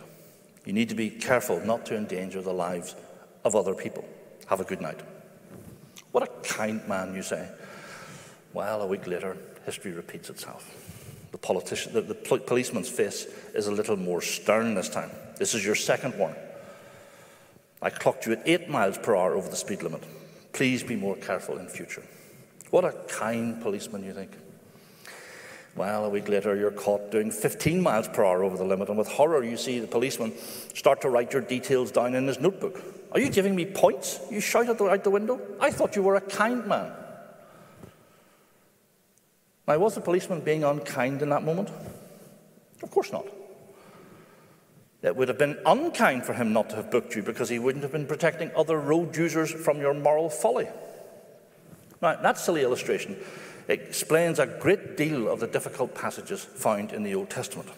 You 0.65 0.74
need 0.74 0.89
to 0.89 0.95
be 0.95 1.12
careful 1.12 1.60
not 1.63 1.86
to 1.88 1.95
endanger 1.95 2.41
the 2.41 2.54
lives 2.54 2.95
of 3.43 3.56
other 3.56 3.76
people. 3.76 4.04
Have 4.48 4.60
a 4.60 4.63
good 4.63 4.82
night. 4.82 5.00
What 6.12 6.24
a 6.24 6.48
kind 6.48 6.86
man, 6.88 7.13
you 7.13 7.21
say. 7.21 7.48
Well, 8.54 8.82
a 8.82 8.88
week 8.88 9.06
later, 9.06 9.38
history 9.65 9.91
repeats 9.91 10.30
itself. 10.30 10.85
The, 11.36 11.39
politician, 11.39 11.91
the, 11.91 12.00
the 12.00 12.15
policeman's 12.15 12.88
face 12.88 13.26
is 13.54 13.67
a 13.67 13.71
little 13.71 13.98
more 13.98 14.21
stern 14.21 14.74
this 14.74 14.88
time. 14.88 15.12
This 15.38 15.54
is 15.54 15.65
your 15.65 15.76
second 15.76 16.17
warning. 16.17 16.39
I 17.82 17.89
clocked 17.89 18.26
you 18.26 18.32
at 18.32 18.43
eight 18.45 18.69
miles 18.69 18.98
per 18.98 19.17
hour 19.17 19.34
over 19.36 19.50
the 19.50 19.58
speed 19.58 19.84
limit. 19.84 20.02
Please 20.54 20.82
be 20.82 20.95
more 20.95 21.17
careful 21.17 21.58
in 21.58 21.67
future. 21.67 22.04
What 22.69 22.86
a 22.86 22.93
kind 23.10 23.62
policeman, 23.62 24.06
you 24.06 24.13
think. 24.13 24.32
Well, 25.76 26.06
a 26.06 26.10
week 26.10 26.30
later, 26.30 26.56
you're 26.56 26.71
caught 26.71 27.12
doing 27.12 27.32
15 27.32 27.84
miles 27.84 28.08
per 28.08 28.24
hour 28.24 28.41
over 28.41 28.56
the 28.56 28.63
limit, 28.63 28.88
and 28.88 28.98
with 28.98 29.10
horror, 29.10 29.43
you 29.43 29.58
see 29.58 29.80
the 29.80 29.88
policeman 29.88 30.32
start 30.74 31.02
to 31.02 31.10
write 31.10 31.34
your 31.34 31.41
details 31.41 31.91
down 31.91 32.15
in 32.15 32.28
his 32.28 32.39
notebook. 32.39 32.82
Are 33.12 33.19
you 33.19 33.30
giving 33.30 33.58
me 33.58 33.65
points? 33.65 34.21
You 34.32 34.39
shout 34.39 34.69
out 34.69 34.78
the, 34.78 34.86
out 34.86 35.04
the 35.04 35.10
window. 35.10 35.41
I 35.60 35.71
thought 35.71 35.98
you 35.98 36.04
were 36.04 36.15
a 36.15 36.21
kind 36.21 36.65
man. 36.65 36.93
Now, 39.67 39.80
was 39.80 39.95
the 39.95 40.01
policeman 40.01 40.41
being 40.41 40.63
unkind 40.63 41.21
in 41.21 41.30
that 41.30 41.43
moment? 41.43 41.69
Of 42.84 42.91
course 42.91 43.12
not. 43.12 43.25
It 45.01 45.15
would 45.15 45.28
have 45.28 45.38
been 45.38 45.60
unkind 45.65 46.25
for 46.25 46.34
him 46.34 46.54
not 46.54 46.69
to 46.69 46.75
have 46.78 46.91
booked 46.91 47.15
you 47.15 47.23
because 47.23 47.49
he 47.49 47.60
wouldn't 47.60 47.84
have 47.84 47.91
been 47.91 48.08
protecting 48.08 48.51
other 48.56 48.80
road 48.80 49.15
users 49.15 49.51
from 49.51 49.80
your 49.80 49.93
moral 49.93 50.30
folly. 50.30 50.67
Now, 52.01 52.15
that 52.21 52.38
silly 52.38 52.63
illustration 52.63 53.17
explains 53.67 54.39
a 54.39 54.45
great 54.45 54.97
deal 54.97 55.28
of 55.28 55.39
the 55.39 55.47
difficult 55.47 55.95
passages 55.95 56.43
found 56.43 56.91
in 56.91 57.04
the 57.04 57.15
Old 57.15 57.30
Testament. 57.30 57.69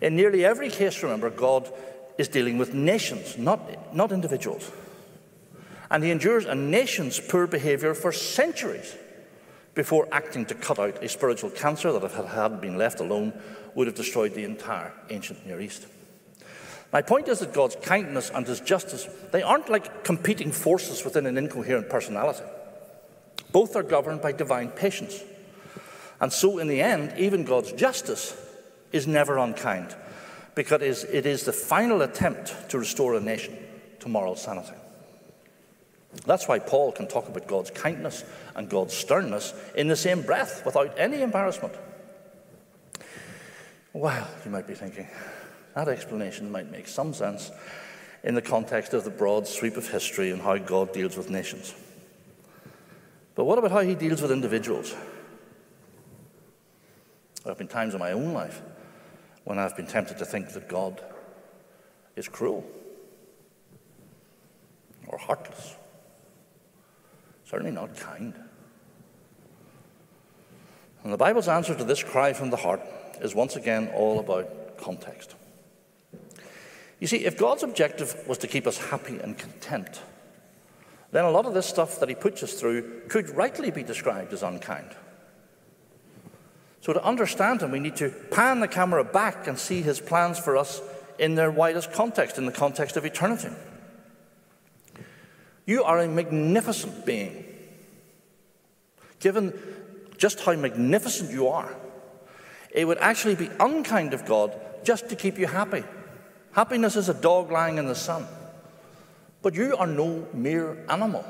In 0.00 0.16
nearly 0.16 0.44
every 0.44 0.70
case, 0.70 1.02
remember, 1.02 1.30
God 1.30 1.72
is 2.18 2.28
dealing 2.28 2.58
with 2.58 2.74
nations, 2.74 3.36
not, 3.38 3.94
not 3.94 4.12
individuals. 4.12 4.70
And 5.90 6.04
he 6.04 6.10
endures 6.10 6.44
a 6.44 6.54
nation's 6.54 7.18
poor 7.18 7.46
behavior 7.46 7.94
for 7.94 8.12
centuries 8.12 8.94
before 9.74 10.08
acting 10.12 10.44
to 10.46 10.54
cut 10.54 10.78
out 10.78 11.02
a 11.02 11.08
spiritual 11.08 11.50
cancer 11.50 11.92
that, 11.92 12.04
if 12.04 12.18
it 12.18 12.26
had 12.26 12.60
been 12.60 12.76
left 12.76 13.00
alone, 13.00 13.32
would 13.74 13.86
have 13.86 13.96
destroyed 13.96 14.34
the 14.34 14.44
entire 14.44 14.92
ancient 15.10 15.46
Near 15.46 15.60
East. 15.60 15.86
My 16.92 17.02
point 17.02 17.28
is 17.28 17.40
that 17.40 17.52
God's 17.52 17.76
kindness 17.76 18.30
and 18.34 18.46
his 18.46 18.60
justice, 18.60 19.06
they 19.30 19.42
aren't 19.42 19.68
like 19.68 20.04
competing 20.04 20.52
forces 20.52 21.04
within 21.04 21.26
an 21.26 21.36
incoherent 21.36 21.90
personality. 21.90 22.44
Both 23.52 23.76
are 23.76 23.82
governed 23.82 24.22
by 24.22 24.32
divine 24.32 24.70
patience. 24.70 25.22
And 26.20 26.32
so, 26.32 26.58
in 26.58 26.66
the 26.66 26.82
end, 26.82 27.14
even 27.18 27.44
God's 27.44 27.72
justice 27.72 28.36
is 28.90 29.06
never 29.06 29.38
unkind 29.38 29.94
because 30.54 31.04
it 31.04 31.24
is 31.26 31.44
the 31.44 31.52
final 31.52 32.02
attempt 32.02 32.70
to 32.70 32.78
restore 32.78 33.14
a 33.14 33.20
nation 33.20 33.56
to 34.00 34.08
moral 34.08 34.34
sanity. 34.34 34.74
That's 36.26 36.48
why 36.48 36.58
Paul 36.58 36.92
can 36.92 37.06
talk 37.06 37.28
about 37.28 37.46
God's 37.46 37.70
kindness 37.70 38.24
and 38.54 38.68
God's 38.68 38.94
sternness 38.94 39.54
in 39.74 39.88
the 39.88 39.96
same 39.96 40.22
breath 40.22 40.64
without 40.66 40.98
any 40.98 41.22
embarrassment. 41.22 41.74
Well, 43.92 44.28
you 44.44 44.50
might 44.50 44.66
be 44.66 44.74
thinking, 44.74 45.08
that 45.74 45.88
explanation 45.88 46.50
might 46.50 46.70
make 46.70 46.88
some 46.88 47.14
sense 47.14 47.50
in 48.22 48.34
the 48.34 48.42
context 48.42 48.94
of 48.94 49.04
the 49.04 49.10
broad 49.10 49.46
sweep 49.46 49.76
of 49.76 49.88
history 49.88 50.30
and 50.30 50.42
how 50.42 50.58
God 50.58 50.92
deals 50.92 51.16
with 51.16 51.30
nations. 51.30 51.74
But 53.34 53.44
what 53.44 53.58
about 53.58 53.70
how 53.70 53.80
he 53.80 53.94
deals 53.94 54.20
with 54.20 54.32
individuals? 54.32 54.94
There 57.42 57.52
have 57.52 57.58
been 57.58 57.68
times 57.68 57.94
in 57.94 58.00
my 58.00 58.12
own 58.12 58.32
life 58.32 58.60
when 59.44 59.58
I've 59.58 59.76
been 59.76 59.86
tempted 59.86 60.18
to 60.18 60.24
think 60.24 60.50
that 60.50 60.68
God 60.68 61.00
is 62.16 62.28
cruel 62.28 62.64
or 65.06 65.16
heartless, 65.16 65.74
certainly 67.48 67.72
not 67.72 67.96
kind. 67.96 68.34
And 71.02 71.12
the 71.12 71.16
Bible's 71.16 71.48
answer 71.48 71.74
to 71.74 71.84
this 71.84 72.02
cry 72.02 72.32
from 72.32 72.50
the 72.50 72.56
heart 72.56 72.82
is 73.20 73.34
once 73.34 73.56
again 73.56 73.88
all 73.94 74.18
about 74.18 74.76
context. 74.76 75.34
You 77.00 77.06
see, 77.06 77.24
if 77.24 77.38
God's 77.38 77.62
objective 77.62 78.26
was 78.26 78.38
to 78.38 78.48
keep 78.48 78.66
us 78.66 78.76
happy 78.76 79.18
and 79.18 79.38
content, 79.38 80.02
then 81.12 81.24
a 81.24 81.30
lot 81.30 81.46
of 81.46 81.54
this 81.54 81.66
stuff 81.66 82.00
that 82.00 82.08
He 82.08 82.14
puts 82.14 82.42
us 82.42 82.52
through 82.54 83.02
could 83.08 83.30
rightly 83.30 83.70
be 83.70 83.82
described 83.82 84.32
as 84.32 84.42
unkind. 84.42 84.90
So, 86.80 86.92
to 86.92 87.02
understand 87.02 87.62
Him, 87.62 87.70
we 87.70 87.80
need 87.80 87.96
to 87.96 88.10
pan 88.10 88.60
the 88.60 88.68
camera 88.68 89.04
back 89.04 89.46
and 89.46 89.58
see 89.58 89.80
His 89.80 90.00
plans 90.00 90.38
for 90.38 90.56
us 90.56 90.82
in 91.18 91.34
their 91.34 91.50
widest 91.50 91.92
context, 91.92 92.36
in 92.36 92.46
the 92.46 92.52
context 92.52 92.96
of 92.96 93.04
eternity. 93.04 93.50
You 95.68 95.84
are 95.84 95.98
a 95.98 96.08
magnificent 96.08 97.04
being. 97.04 97.44
Given 99.20 99.52
just 100.16 100.40
how 100.40 100.54
magnificent 100.54 101.30
you 101.30 101.48
are, 101.48 101.76
it 102.70 102.86
would 102.86 102.96
actually 102.96 103.34
be 103.34 103.50
unkind 103.60 104.14
of 104.14 104.24
God 104.24 104.58
just 104.82 105.10
to 105.10 105.14
keep 105.14 105.38
you 105.38 105.46
happy. 105.46 105.84
Happiness 106.52 106.96
is 106.96 107.10
a 107.10 107.14
dog 107.14 107.50
lying 107.50 107.76
in 107.76 107.86
the 107.86 107.94
sun. 107.94 108.26
But 109.42 109.54
you 109.54 109.76
are 109.76 109.86
no 109.86 110.26
mere 110.32 110.82
animal. 110.88 111.22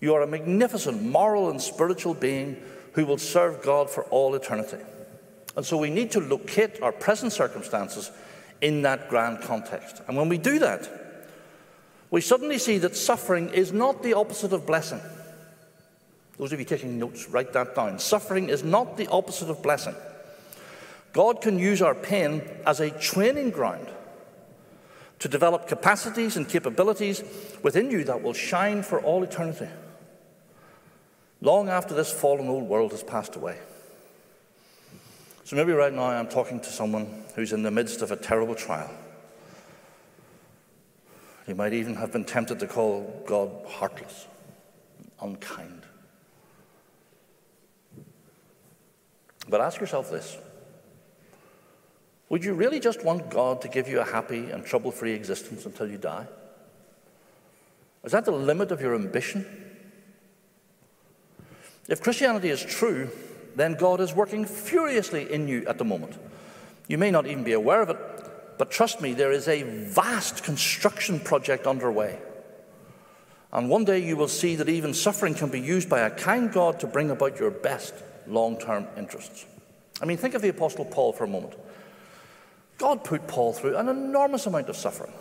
You 0.00 0.14
are 0.14 0.22
a 0.22 0.26
magnificent 0.26 1.02
moral 1.02 1.50
and 1.50 1.60
spiritual 1.60 2.14
being 2.14 2.56
who 2.94 3.04
will 3.04 3.18
serve 3.18 3.62
God 3.62 3.90
for 3.90 4.04
all 4.04 4.34
eternity. 4.34 4.82
And 5.56 5.66
so 5.66 5.76
we 5.76 5.90
need 5.90 6.10
to 6.12 6.20
locate 6.20 6.80
our 6.80 6.92
present 6.92 7.34
circumstances 7.34 8.10
in 8.62 8.80
that 8.80 9.10
grand 9.10 9.42
context. 9.42 10.00
And 10.08 10.16
when 10.16 10.30
we 10.30 10.38
do 10.38 10.58
that, 10.60 11.05
we 12.10 12.20
suddenly 12.20 12.58
see 12.58 12.78
that 12.78 12.96
suffering 12.96 13.50
is 13.50 13.72
not 13.72 14.02
the 14.02 14.14
opposite 14.14 14.52
of 14.52 14.66
blessing. 14.66 15.00
Those 16.38 16.52
of 16.52 16.58
you 16.58 16.64
taking 16.64 16.98
notes, 16.98 17.28
write 17.28 17.52
that 17.54 17.74
down. 17.74 17.98
Suffering 17.98 18.48
is 18.48 18.62
not 18.62 18.96
the 18.96 19.08
opposite 19.08 19.50
of 19.50 19.62
blessing. 19.62 19.94
God 21.12 21.40
can 21.40 21.58
use 21.58 21.80
our 21.80 21.94
pain 21.94 22.42
as 22.66 22.80
a 22.80 22.90
training 22.90 23.50
ground 23.50 23.88
to 25.18 25.28
develop 25.28 25.66
capacities 25.66 26.36
and 26.36 26.46
capabilities 26.46 27.24
within 27.62 27.90
you 27.90 28.04
that 28.04 28.22
will 28.22 28.34
shine 28.34 28.82
for 28.82 29.00
all 29.00 29.22
eternity, 29.22 29.68
long 31.40 31.70
after 31.70 31.94
this 31.94 32.12
fallen 32.12 32.48
old 32.48 32.64
world 32.64 32.90
has 32.90 33.02
passed 33.02 33.34
away. 33.34 33.58
So 35.44 35.56
maybe 35.56 35.72
right 35.72 35.92
now 35.92 36.06
I'm 36.06 36.28
talking 36.28 36.60
to 36.60 36.68
someone 36.68 37.24
who's 37.34 37.52
in 37.52 37.62
the 37.62 37.70
midst 37.70 38.02
of 38.02 38.12
a 38.12 38.16
terrible 38.16 38.54
trial. 38.54 38.90
You 41.46 41.54
might 41.54 41.72
even 41.72 41.94
have 41.94 42.12
been 42.12 42.24
tempted 42.24 42.58
to 42.60 42.66
call 42.66 43.22
God 43.26 43.50
heartless, 43.68 44.26
unkind. 45.20 45.82
But 49.48 49.60
ask 49.60 49.80
yourself 49.80 50.10
this 50.10 50.36
Would 52.28 52.44
you 52.44 52.54
really 52.54 52.80
just 52.80 53.04
want 53.04 53.30
God 53.30 53.60
to 53.62 53.68
give 53.68 53.88
you 53.88 54.00
a 54.00 54.04
happy 54.04 54.50
and 54.50 54.64
trouble 54.64 54.90
free 54.90 55.12
existence 55.12 55.66
until 55.66 55.88
you 55.88 55.98
die? 55.98 56.26
Is 58.04 58.12
that 58.12 58.24
the 58.24 58.32
limit 58.32 58.72
of 58.72 58.80
your 58.80 58.94
ambition? 58.94 59.46
If 61.88 62.00
Christianity 62.00 62.50
is 62.50 62.64
true, 62.64 63.10
then 63.54 63.74
God 63.74 64.00
is 64.00 64.12
working 64.12 64.44
furiously 64.44 65.32
in 65.32 65.46
you 65.46 65.64
at 65.66 65.78
the 65.78 65.84
moment. 65.84 66.18
You 66.88 66.98
may 66.98 67.10
not 67.10 67.26
even 67.26 67.44
be 67.44 67.52
aware 67.52 67.82
of 67.82 67.90
it, 67.90 67.96
but 68.58 68.70
trust 68.70 69.00
me, 69.00 69.12
there 69.12 69.32
is 69.32 69.48
a 69.48 69.62
vast 69.62 70.44
construction 70.44 71.20
project 71.20 71.66
underway. 71.66 72.18
And 73.52 73.68
one 73.68 73.84
day 73.84 73.98
you 73.98 74.16
will 74.16 74.28
see 74.28 74.56
that 74.56 74.68
even 74.68 74.94
suffering 74.94 75.34
can 75.34 75.50
be 75.50 75.60
used 75.60 75.88
by 75.88 76.00
a 76.00 76.10
kind 76.10 76.52
God 76.52 76.80
to 76.80 76.86
bring 76.86 77.10
about 77.10 77.38
your 77.38 77.50
best 77.50 77.94
long 78.26 78.58
term 78.58 78.86
interests. 78.96 79.46
I 80.00 80.04
mean, 80.04 80.16
think 80.16 80.34
of 80.34 80.42
the 80.42 80.48
Apostle 80.48 80.84
Paul 80.84 81.12
for 81.12 81.24
a 81.24 81.28
moment. 81.28 81.54
God 82.78 83.04
put 83.04 83.26
Paul 83.26 83.52
through 83.52 83.76
an 83.76 83.88
enormous 83.88 84.46
amount 84.46 84.68
of 84.68 84.76
suffering. 84.76 85.12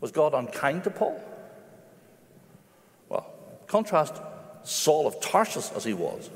Was 0.00 0.10
God 0.10 0.34
unkind 0.34 0.84
to 0.84 0.90
Paul? 0.90 1.20
Well, 3.08 3.26
contrast 3.66 4.14
Saul 4.64 5.06
of 5.06 5.20
Tarsus 5.20 5.72
as 5.74 5.84
he 5.84 5.94
was 5.94 6.30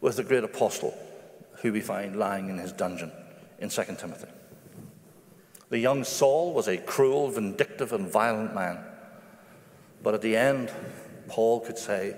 with 0.00 0.16
the 0.16 0.24
great 0.24 0.44
apostle 0.44 0.96
who 1.60 1.72
we 1.72 1.80
find 1.80 2.16
lying 2.16 2.48
in 2.48 2.58
his 2.58 2.72
dungeon 2.72 3.12
in 3.62 3.68
2 3.68 3.84
Timothy. 3.96 4.28
The 5.70 5.78
young 5.78 6.04
Saul 6.04 6.52
was 6.52 6.68
a 6.68 6.76
cruel, 6.76 7.30
vindictive, 7.30 7.92
and 7.92 8.10
violent 8.10 8.54
man. 8.54 8.78
But 10.02 10.14
at 10.14 10.20
the 10.20 10.36
end, 10.36 10.70
Paul 11.28 11.60
could 11.60 11.78
say, 11.78 12.16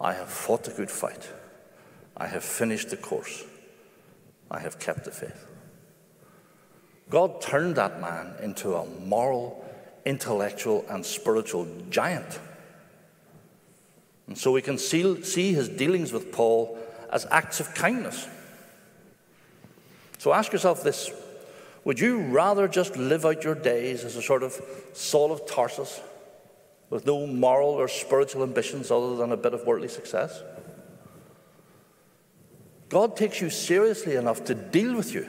I 0.00 0.12
have 0.12 0.28
fought 0.28 0.64
the 0.64 0.70
good 0.70 0.90
fight. 0.90 1.30
I 2.16 2.26
have 2.26 2.44
finished 2.44 2.90
the 2.90 2.96
course. 2.98 3.42
I 4.50 4.60
have 4.60 4.78
kept 4.78 5.04
the 5.04 5.10
faith. 5.10 5.46
God 7.08 7.40
turned 7.40 7.76
that 7.76 8.00
man 8.00 8.34
into 8.42 8.74
a 8.74 8.84
moral, 8.84 9.64
intellectual, 10.04 10.84
and 10.90 11.04
spiritual 11.04 11.66
giant. 11.88 12.38
And 14.26 14.36
so 14.36 14.52
we 14.52 14.60
can 14.60 14.76
see, 14.76 15.22
see 15.22 15.54
his 15.54 15.70
dealings 15.70 16.12
with 16.12 16.32
Paul 16.32 16.78
as 17.10 17.26
acts 17.30 17.60
of 17.60 17.74
kindness. 17.74 18.28
So 20.18 20.32
ask 20.32 20.52
yourself 20.52 20.82
this 20.82 21.10
Would 21.84 22.00
you 22.00 22.20
rather 22.20 22.68
just 22.68 22.96
live 22.96 23.24
out 23.24 23.44
your 23.44 23.54
days 23.54 24.04
as 24.04 24.16
a 24.16 24.22
sort 24.22 24.42
of 24.42 24.60
Saul 24.92 25.32
of 25.32 25.46
Tarsus? 25.46 26.00
with 26.90 27.06
no 27.06 27.26
moral 27.26 27.70
or 27.70 27.88
spiritual 27.88 28.42
ambitions 28.42 28.90
other 28.90 29.16
than 29.16 29.32
a 29.32 29.36
bit 29.36 29.54
of 29.54 29.66
worldly 29.66 29.88
success. 29.88 30.42
God 32.88 33.16
takes 33.16 33.40
you 33.40 33.50
seriously 33.50 34.14
enough 34.14 34.44
to 34.44 34.54
deal 34.54 34.94
with 34.94 35.12
you. 35.12 35.28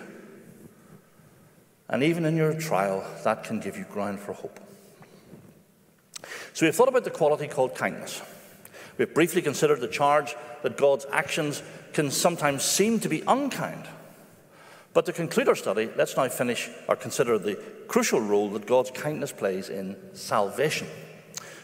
And 1.90 2.04
even 2.04 2.26
in 2.26 2.36
your 2.36 2.54
trial, 2.54 3.04
that 3.24 3.44
can 3.44 3.60
give 3.60 3.78
you 3.78 3.86
ground 3.86 4.20
for 4.20 4.34
hope. 4.34 4.60
So 6.54 6.66
we've 6.66 6.76
thought 6.76 6.90
about 6.90 7.04
the 7.04 7.10
quality 7.10 7.48
called 7.48 7.74
kindness. 7.76 8.22
We've 8.98 9.14
briefly 9.14 9.42
considered 9.42 9.80
the 9.80 9.88
charge 9.88 10.36
that 10.64 10.78
God's 10.78 11.06
actions 11.12 11.64
can 11.94 12.12
sometimes 12.12 12.64
seem 12.64 13.00
to 13.00 13.10
be 13.10 13.24
unkind. 13.28 13.88
But 14.98 15.06
to 15.06 15.14
conclude 15.14 15.48
our 15.48 15.54
study, 15.54 15.92
let's 15.96 16.18
now 16.18 16.28
finish 16.28 16.72
or 16.88 16.96
consider 16.96 17.38
the 17.38 17.54
crucial 17.88 18.20
role 18.20 18.50
that 18.50 18.66
God's 18.66 18.90
kindness 18.90 19.32
plays 19.32 19.70
in 19.70 19.96
salvation. 20.16 20.88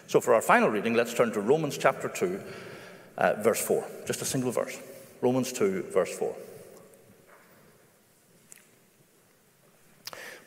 So, 0.05 0.21
for 0.21 0.35
our 0.35 0.41
final 0.43 0.69
reading, 0.69 0.93
let's 0.93 1.15
turn 1.15 1.31
to 1.31 1.41
Romans 1.41 1.75
chapter 1.75 2.09
2, 2.09 2.39
uh, 3.17 3.33
verse 3.41 3.59
4. 3.59 3.87
Just 4.05 4.21
a 4.21 4.25
single 4.25 4.51
verse. 4.51 4.77
Romans 5.21 5.51
2, 5.51 5.87
verse 5.91 6.15
4. 6.15 6.35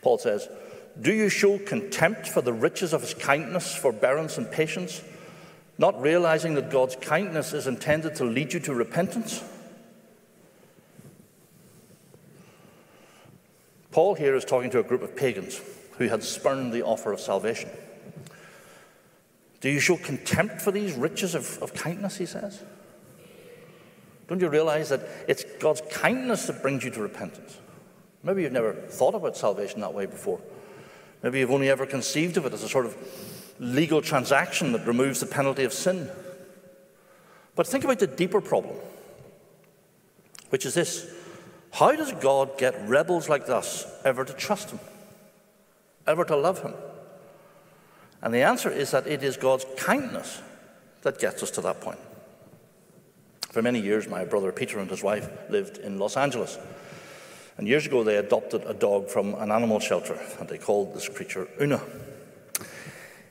Paul 0.00 0.18
says, 0.18 0.48
Do 1.00 1.12
you 1.12 1.28
show 1.28 1.58
contempt 1.58 2.28
for 2.28 2.40
the 2.40 2.52
riches 2.52 2.92
of 2.92 3.00
his 3.00 3.14
kindness, 3.14 3.74
forbearance, 3.74 4.38
and 4.38 4.48
patience, 4.48 5.02
not 5.76 6.00
realizing 6.00 6.54
that 6.54 6.70
God's 6.70 6.94
kindness 6.94 7.52
is 7.52 7.66
intended 7.66 8.14
to 8.14 8.24
lead 8.24 8.52
you 8.52 8.60
to 8.60 8.72
repentance? 8.72 9.42
Paul 13.96 14.14
here 14.14 14.34
is 14.34 14.44
talking 14.44 14.68
to 14.72 14.78
a 14.78 14.82
group 14.82 15.00
of 15.00 15.16
pagans 15.16 15.58
who 15.92 16.08
had 16.08 16.22
spurned 16.22 16.70
the 16.70 16.82
offer 16.82 17.12
of 17.12 17.18
salvation. 17.18 17.70
Do 19.62 19.70
you 19.70 19.80
show 19.80 19.96
contempt 19.96 20.60
for 20.60 20.70
these 20.70 20.92
riches 20.92 21.34
of, 21.34 21.56
of 21.62 21.72
kindness, 21.72 22.18
he 22.18 22.26
says? 22.26 22.62
Don't 24.28 24.42
you 24.42 24.50
realize 24.50 24.90
that 24.90 25.00
it's 25.26 25.44
God's 25.60 25.80
kindness 25.90 26.46
that 26.46 26.60
brings 26.60 26.84
you 26.84 26.90
to 26.90 27.00
repentance? 27.00 27.56
Maybe 28.22 28.42
you've 28.42 28.52
never 28.52 28.74
thought 28.74 29.14
about 29.14 29.34
salvation 29.34 29.80
that 29.80 29.94
way 29.94 30.04
before. 30.04 30.42
Maybe 31.22 31.38
you've 31.38 31.50
only 31.50 31.70
ever 31.70 31.86
conceived 31.86 32.36
of 32.36 32.44
it 32.44 32.52
as 32.52 32.62
a 32.62 32.68
sort 32.68 32.84
of 32.84 32.94
legal 33.58 34.02
transaction 34.02 34.72
that 34.72 34.86
removes 34.86 35.20
the 35.20 35.26
penalty 35.26 35.64
of 35.64 35.72
sin. 35.72 36.10
But 37.54 37.66
think 37.66 37.84
about 37.84 38.00
the 38.00 38.08
deeper 38.08 38.42
problem, 38.42 38.76
which 40.50 40.66
is 40.66 40.74
this 40.74 41.15
How 41.76 41.94
does 41.94 42.10
God 42.12 42.56
get 42.56 42.88
rebels 42.88 43.28
like 43.28 43.50
us 43.50 43.86
ever 44.02 44.24
to 44.24 44.32
trust 44.32 44.70
Him, 44.70 44.80
ever 46.06 46.24
to 46.24 46.34
love 46.34 46.62
Him? 46.62 46.72
And 48.22 48.32
the 48.32 48.44
answer 48.44 48.70
is 48.70 48.92
that 48.92 49.06
it 49.06 49.22
is 49.22 49.36
God's 49.36 49.66
kindness 49.76 50.40
that 51.02 51.18
gets 51.18 51.42
us 51.42 51.50
to 51.50 51.60
that 51.60 51.82
point. 51.82 51.98
For 53.50 53.60
many 53.60 53.78
years, 53.78 54.08
my 54.08 54.24
brother 54.24 54.52
Peter 54.52 54.78
and 54.78 54.88
his 54.88 55.02
wife 55.02 55.28
lived 55.50 55.76
in 55.76 55.98
Los 55.98 56.16
Angeles. 56.16 56.58
And 57.58 57.68
years 57.68 57.84
ago, 57.84 58.02
they 58.02 58.16
adopted 58.16 58.64
a 58.64 58.72
dog 58.72 59.10
from 59.10 59.34
an 59.34 59.52
animal 59.52 59.78
shelter, 59.78 60.18
and 60.40 60.48
they 60.48 60.56
called 60.56 60.94
this 60.94 61.10
creature 61.10 61.46
Una. 61.60 61.82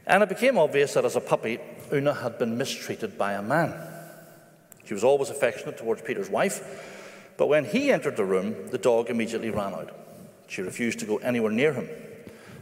And 0.06 0.22
it 0.22 0.30
became 0.30 0.60
obvious 0.60 0.94
that 0.94 1.04
as 1.06 1.16
a 1.16 1.22
puppy, 1.22 1.58
Una 1.92 2.14
had 2.14 2.38
been 2.38 2.60
mistreated 2.60 3.18
by 3.18 3.34
a 3.34 3.42
man. 3.42 3.74
She 4.86 4.94
was 4.94 5.04
always 5.04 5.32
affectionate 5.32 5.80
towards 5.80 6.04
Peter's 6.04 6.30
wife, 6.30 6.94
but 7.38 7.48
when 7.48 7.66
he 7.66 7.92
entered 7.92 8.16
the 8.16 8.26
room, 8.26 8.70
the 8.70 8.78
dog 8.78 9.10
immediately 9.10 9.50
ran 9.50 9.74
out. 9.74 9.92
She 10.48 10.62
refused 10.62 11.00
to 11.00 11.06
go 11.06 11.18
anywhere 11.18 11.52
near 11.52 11.74
him, 11.74 11.90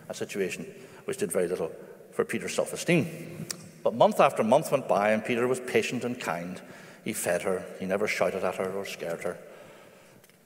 a 0.10 0.14
situation 0.14 0.66
which 1.06 1.18
did 1.18 1.32
very 1.32 1.48
little 1.48 1.72
for 2.12 2.26
Peter's 2.26 2.56
self 2.56 2.74
esteem. 2.74 3.46
But 3.84 3.94
month 3.94 4.20
after 4.20 4.44
month 4.44 4.72
went 4.72 4.88
by, 4.88 5.12
and 5.12 5.24
Peter 5.24 5.48
was 5.48 5.60
patient 5.60 6.04
and 6.04 6.20
kind. 6.20 6.62
He 7.04 7.14
fed 7.14 7.42
her, 7.42 7.66
he 7.80 7.86
never 7.86 8.08
shouted 8.08 8.44
at 8.44 8.56
her 8.56 8.72
or 8.72 8.86
scared 8.86 9.24
her. 9.24 9.38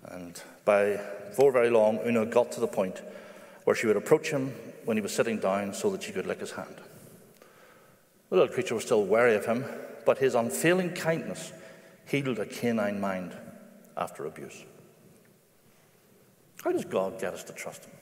And 0.06 0.42
by 0.66 1.00
before 1.30 1.52
very 1.52 1.70
long, 1.70 2.00
Una 2.06 2.26
got 2.26 2.52
to 2.54 2.60
the 2.60 2.68
point 2.68 3.02
where 3.64 3.76
she 3.76 3.86
would 3.86 3.98
approach 3.98 4.32
him 4.32 4.54
when 4.86 4.98
he 4.98 5.02
was 5.02 5.14
sitting 5.14 5.38
down 5.40 5.74
so 5.74 5.90
that 5.92 6.02
she 6.02 6.12
could 6.12 6.26
lick 6.26 6.40
his 6.40 6.52
hand. 6.52 6.76
The 8.30 8.38
little 8.38 8.54
creature 8.54 8.76
was 8.76 8.86
still 8.86 9.06
wary 9.06 9.36
of 9.36 9.46
him, 9.46 9.66
but 10.06 10.18
his 10.18 10.36
unfailing 10.36 10.94
kindness 10.94 11.52
healed 12.06 12.40
a 12.40 12.46
canine 12.46 13.00
mind 13.00 13.34
after 13.98 14.26
abuse. 14.26 14.64
How 16.64 16.72
does 16.72 16.86
God 16.86 17.20
get 17.20 17.34
us 17.34 17.44
to 17.46 17.54
trust 17.54 17.86
Him? 17.86 17.94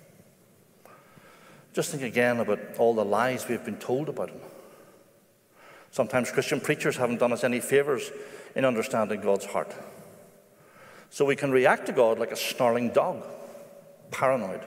Just 1.73 1.91
think 1.91 2.03
again 2.03 2.39
about 2.39 2.59
all 2.77 2.93
the 2.93 3.05
lies 3.05 3.47
we've 3.47 3.63
been 3.63 3.77
told 3.77 4.09
about 4.09 4.29
Him. 4.29 4.39
Sometimes 5.91 6.31
Christian 6.31 6.59
preachers 6.59 6.97
haven't 6.97 7.19
done 7.19 7.33
us 7.33 7.43
any 7.43 7.59
favors 7.59 8.11
in 8.55 8.65
understanding 8.65 9.21
God's 9.21 9.45
heart. 9.45 9.73
So 11.09 11.23
we 11.25 11.35
can 11.35 11.51
react 11.51 11.85
to 11.85 11.93
God 11.93 12.19
like 12.19 12.31
a 12.31 12.35
snarling 12.35 12.89
dog, 12.89 13.23
paranoid, 14.11 14.61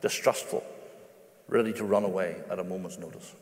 distrustful, 0.00 0.64
ready 1.48 1.72
to 1.74 1.84
run 1.84 2.04
away 2.04 2.36
at 2.50 2.58
a 2.58 2.64
moment's 2.64 2.98
notice. 2.98 3.34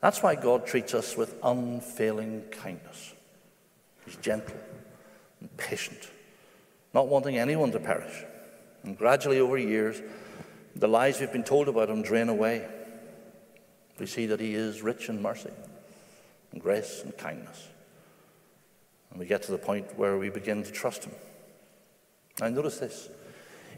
That's 0.00 0.22
why 0.22 0.34
God 0.34 0.66
treats 0.66 0.94
us 0.94 1.16
with 1.16 1.34
unfailing 1.42 2.44
kindness. 2.50 3.12
He's 4.04 4.16
gentle 4.16 4.56
and 5.40 5.56
patient, 5.56 6.10
not 6.94 7.08
wanting 7.08 7.38
anyone 7.38 7.72
to 7.72 7.80
perish. 7.80 8.24
And 8.84 8.96
gradually, 8.96 9.40
over 9.40 9.58
years, 9.58 10.00
the 10.76 10.88
lies 10.88 11.20
we've 11.20 11.32
been 11.32 11.44
told 11.44 11.68
about 11.68 11.90
him 11.90 12.02
drain 12.02 12.28
away. 12.28 12.66
We 13.98 14.06
see 14.06 14.26
that 14.26 14.40
he 14.40 14.54
is 14.54 14.82
rich 14.82 15.08
in 15.08 15.20
mercy 15.20 15.50
and 16.52 16.60
grace 16.60 17.02
and 17.04 17.16
kindness. 17.16 17.68
And 19.10 19.18
we 19.18 19.26
get 19.26 19.42
to 19.44 19.52
the 19.52 19.58
point 19.58 19.98
where 19.98 20.16
we 20.16 20.30
begin 20.30 20.62
to 20.62 20.70
trust 20.70 21.04
him. 21.04 21.12
Now, 22.40 22.48
notice 22.48 22.78
this 22.78 23.08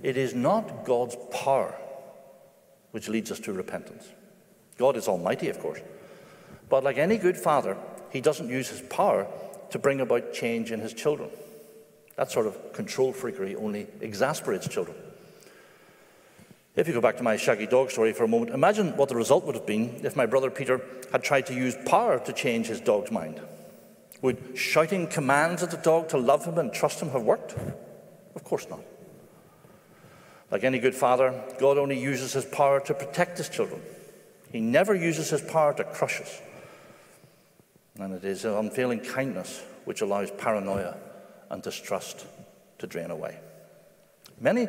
it 0.03 0.17
is 0.17 0.35
not 0.35 0.85
God's 0.85 1.17
power 1.31 1.75
which 2.93 3.09
leads 3.09 3.31
us 3.31 3.41
to 3.41 3.53
repentance. 3.53 4.07
God 4.79 4.97
is 4.97 5.09
almighty, 5.09 5.49
of 5.49 5.59
course. 5.59 5.81
But 6.69 6.85
like 6.85 6.99
any 6.99 7.19
good 7.19 7.37
father, 7.37 7.77
he 8.11 8.21
doesn't 8.21 8.49
use 8.49 8.69
his 8.69 8.81
power 8.83 9.27
to 9.71 9.79
bring 9.79 10.01
about 10.01 10.33
change 10.33 10.71
in 10.71 10.81
his 10.81 10.93
children. 10.93 11.31
That 12.23 12.31
sort 12.31 12.47
of 12.47 12.73
control 12.73 13.13
freakery 13.13 13.57
only 13.57 13.89
exasperates 14.01 14.69
children. 14.69 14.97
If 16.77 16.87
you 16.87 16.95
go 16.95 17.01
back 17.01 17.17
to 17.17 17.25
my 17.25 17.37
shaggy 17.37 17.67
dog 17.67 17.91
story 17.91 18.13
for 18.13 18.23
a 18.23 18.29
moment, 18.29 18.53
imagine 18.53 18.97
what 18.97 19.09
the 19.09 19.17
result 19.17 19.45
would 19.45 19.57
have 19.57 19.67
been 19.67 20.03
if 20.05 20.15
my 20.15 20.27
brother 20.27 20.49
Peter 20.49 20.81
had 21.11 21.25
tried 21.25 21.47
to 21.47 21.53
use 21.53 21.75
power 21.85 22.21
to 22.21 22.33
change 22.33 22.69
his 22.69 22.81
dog's 22.81 23.11
mind. 23.11 23.41
Would 24.21 24.57
shouting 24.57 25.09
commands 25.09 25.65
at 25.65 25.73
the 25.73 25.79
dog 25.79 26.11
to 26.11 26.17
love 26.17 26.45
him 26.45 26.59
and 26.59 26.73
trust 26.73 27.01
him 27.01 27.11
have 27.11 27.25
worked? 27.25 27.57
Of 28.37 28.45
course 28.45 28.69
not. 28.71 28.85
Like 30.53 30.63
any 30.63 30.79
good 30.79 30.95
father, 30.95 31.35
God 31.59 31.77
only 31.77 31.99
uses 31.99 32.35
his 32.35 32.45
power 32.45 32.79
to 32.83 32.95
protect 32.95 33.39
his 33.39 33.49
children. 33.49 33.83
He 34.53 34.61
never 34.61 34.95
uses 34.95 35.29
his 35.29 35.43
power 35.43 35.75
to 35.75 35.83
crush 35.83 36.21
us. 36.21 36.41
And 37.99 38.15
it 38.15 38.25
is 38.25 38.45
uh, 38.45 38.61
unfailing 38.61 39.01
kindness 39.01 39.61
which 39.87 40.03
allows 40.03 40.31
paranoia 40.31 40.97
and 41.53 41.63
distrust 41.63 42.27
to 42.79 42.87
drain 42.89 43.13
away. 43.13 43.39
Many 44.41 44.67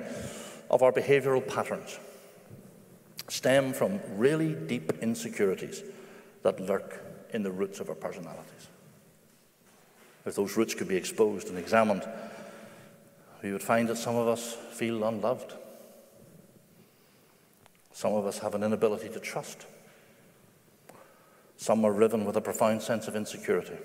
of 0.69 0.84
our 0.84 0.91
behavioral 0.91 1.46
patterns 1.48 1.98
stem 3.30 3.74
from 3.74 4.00
really 4.15 4.54
deep 4.54 4.91
insecurities 5.02 5.82
that 6.43 6.60
lurk 6.60 7.04
in 7.32 7.41
the 7.41 7.52
roots 7.52 7.80
of 7.80 7.89
our 7.89 7.96
personalities. 7.96 8.67
If 10.26 10.36
those 10.36 10.56
roots 10.56 10.76
could 10.76 10.88
be 10.88 10.96
exposed 10.96 11.48
and 11.48 11.58
examined, 11.58 12.08
we 13.41 13.52
would 13.52 13.63
find 13.63 13.89
that 13.89 13.98
some 13.98 14.15
of 14.15 14.28
us 14.28 14.54
feel 14.74 15.04
unloved. 15.04 15.54
Some 17.93 18.13
of 18.13 18.26
us 18.26 18.39
have 18.39 18.56
an 18.56 18.63
inability 18.63 19.10
to 19.10 19.19
trust. 19.19 19.65
Some 21.58 21.86
are 21.86 21.91
riven 21.93 22.26
with 22.26 22.36
a 22.36 22.41
profound 22.41 22.82
sense 22.82 23.08
of 23.08 23.15
insecurity. 23.15 23.78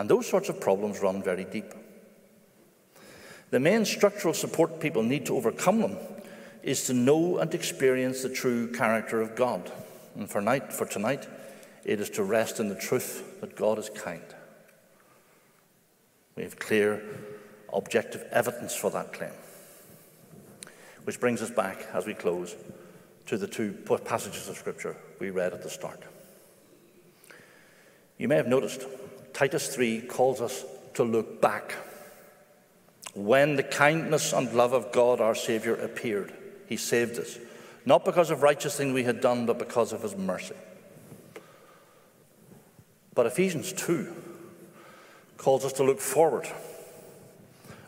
And 0.00 0.08
those 0.08 0.26
sorts 0.26 0.48
of 0.48 0.62
problems 0.62 1.02
run 1.02 1.22
very 1.22 1.44
deep. 1.44 1.74
The 3.50 3.60
main 3.60 3.84
structural 3.84 4.32
support 4.32 4.80
people 4.80 5.02
need 5.02 5.26
to 5.26 5.36
overcome 5.36 5.82
them 5.82 5.98
is 6.62 6.86
to 6.86 6.94
know 6.94 7.36
and 7.36 7.52
experience 7.52 8.22
the 8.22 8.30
true 8.30 8.72
character 8.72 9.20
of 9.20 9.36
God. 9.36 9.70
And 10.16 10.26
for, 10.30 10.40
night, 10.40 10.72
for 10.72 10.86
tonight, 10.86 11.28
it 11.84 12.00
is 12.00 12.08
to 12.10 12.22
rest 12.24 12.60
in 12.60 12.70
the 12.70 12.76
truth 12.76 13.42
that 13.42 13.56
God 13.56 13.78
is 13.78 13.90
kind. 13.90 14.24
We 16.34 16.44
have 16.44 16.58
clear, 16.58 17.02
objective 17.70 18.24
evidence 18.32 18.74
for 18.74 18.88
that 18.92 19.12
claim. 19.12 19.34
Which 21.04 21.20
brings 21.20 21.42
us 21.42 21.50
back, 21.50 21.86
as 21.92 22.06
we 22.06 22.14
close, 22.14 22.56
to 23.26 23.36
the 23.36 23.46
two 23.46 23.72
passages 24.06 24.48
of 24.48 24.56
Scripture 24.56 24.96
we 25.18 25.28
read 25.28 25.52
at 25.52 25.62
the 25.62 25.68
start. 25.68 26.02
You 28.16 28.28
may 28.28 28.36
have 28.36 28.48
noticed 28.48 28.86
Titus 29.32 29.74
3 29.74 30.02
calls 30.02 30.40
us 30.40 30.64
to 30.94 31.04
look 31.04 31.40
back. 31.40 31.74
When 33.14 33.56
the 33.56 33.62
kindness 33.62 34.32
and 34.32 34.52
love 34.52 34.72
of 34.72 34.92
God 34.92 35.20
our 35.20 35.34
Saviour 35.34 35.74
appeared, 35.76 36.32
He 36.68 36.76
saved 36.76 37.18
us, 37.18 37.38
not 37.84 38.04
because 38.04 38.30
of 38.30 38.42
righteous 38.42 38.76
thing 38.76 38.92
we 38.92 39.04
had 39.04 39.20
done, 39.20 39.46
but 39.46 39.58
because 39.58 39.92
of 39.92 40.02
His 40.02 40.16
mercy. 40.16 40.54
But 43.14 43.26
Ephesians 43.26 43.72
2 43.72 44.14
calls 45.36 45.64
us 45.64 45.72
to 45.74 45.84
look 45.84 46.00
forward. 46.00 46.46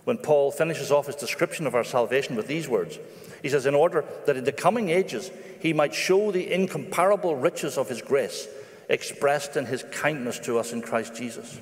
When 0.05 0.18
Paul 0.18 0.50
finishes 0.50 0.90
off 0.90 1.07
his 1.07 1.14
description 1.14 1.66
of 1.66 1.74
our 1.74 1.85
salvation 1.85 2.35
with 2.35 2.48
these 2.48 2.68
words, 2.68 2.98
he 3.40 3.48
says, 3.48 3.66
In 3.66 3.74
order 3.74 4.05
that 4.26 4.37
in 4.37 4.44
the 4.44 4.52
coming 4.52 4.88
ages 4.88 5.31
he 5.61 5.72
might 5.72 5.94
show 5.94 6.33
the 6.33 6.52
incomparable 6.52 7.37
riches 7.37 7.78
of 7.78 7.88
his 7.88 8.02
grace 8.02 8.48
expressed 8.92 9.57
in 9.57 9.64
his 9.64 9.83
kindness 9.90 10.38
to 10.40 10.59
us 10.59 10.72
in 10.72 10.83
Christ 10.83 11.14
Jesus. 11.14 11.59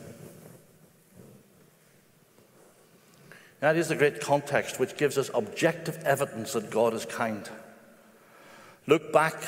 That 3.61 3.77
is 3.77 3.89
the 3.89 3.95
great 3.95 4.21
context 4.21 4.81
which 4.81 4.97
gives 4.97 5.17
us 5.17 5.31
objective 5.33 6.03
evidence 6.05 6.55
that 6.55 6.71
God 6.71 6.93
is 6.93 7.05
kind. 7.05 7.49
Look 8.87 9.13
back 9.13 9.41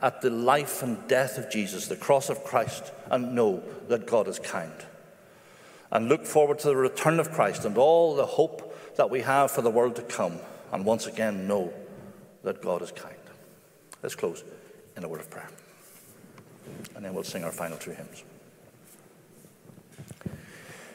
at 0.00 0.22
the 0.22 0.30
life 0.30 0.82
and 0.82 1.06
death 1.08 1.36
of 1.36 1.50
Jesus, 1.50 1.88
the 1.88 1.96
cross 1.96 2.30
of 2.30 2.42
Christ, 2.42 2.90
and 3.10 3.34
know 3.34 3.62
that 3.88 4.06
God 4.06 4.28
is 4.28 4.38
kind. 4.38 4.72
And 5.90 6.08
look 6.08 6.24
forward 6.24 6.58
to 6.60 6.68
the 6.68 6.76
return 6.76 7.20
of 7.20 7.32
Christ 7.32 7.66
and 7.66 7.76
all 7.76 8.14
the 8.14 8.24
hope 8.24 8.96
that 8.96 9.10
we 9.10 9.20
have 9.20 9.50
for 9.50 9.60
the 9.60 9.70
world 9.70 9.96
to 9.96 10.02
come. 10.02 10.38
And 10.72 10.86
once 10.86 11.06
again, 11.06 11.46
know 11.46 11.72
that 12.44 12.62
God 12.62 12.80
is 12.80 12.92
kind. 12.92 13.14
Let's 14.02 14.14
close 14.14 14.42
in 14.96 15.04
a 15.04 15.08
word 15.08 15.20
of 15.20 15.28
prayer 15.28 15.50
and 16.94 17.04
then 17.04 17.14
we'll 17.14 17.24
sing 17.24 17.44
our 17.44 17.52
final 17.52 17.76
two 17.76 17.92
hymns. 17.92 18.24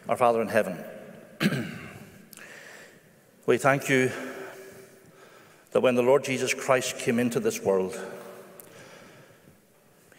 Our 0.10 0.18
Father 0.18 0.42
in 0.42 0.48
heaven, 0.48 0.84
we 3.46 3.58
thank 3.58 3.88
you 3.88 4.12
that 5.72 5.82
when 5.82 5.96
the 5.96 6.02
Lord 6.02 6.24
Jesus 6.24 6.54
Christ 6.54 6.98
came 6.98 7.20
into 7.20 7.40
this 7.40 7.62
world, 7.62 8.00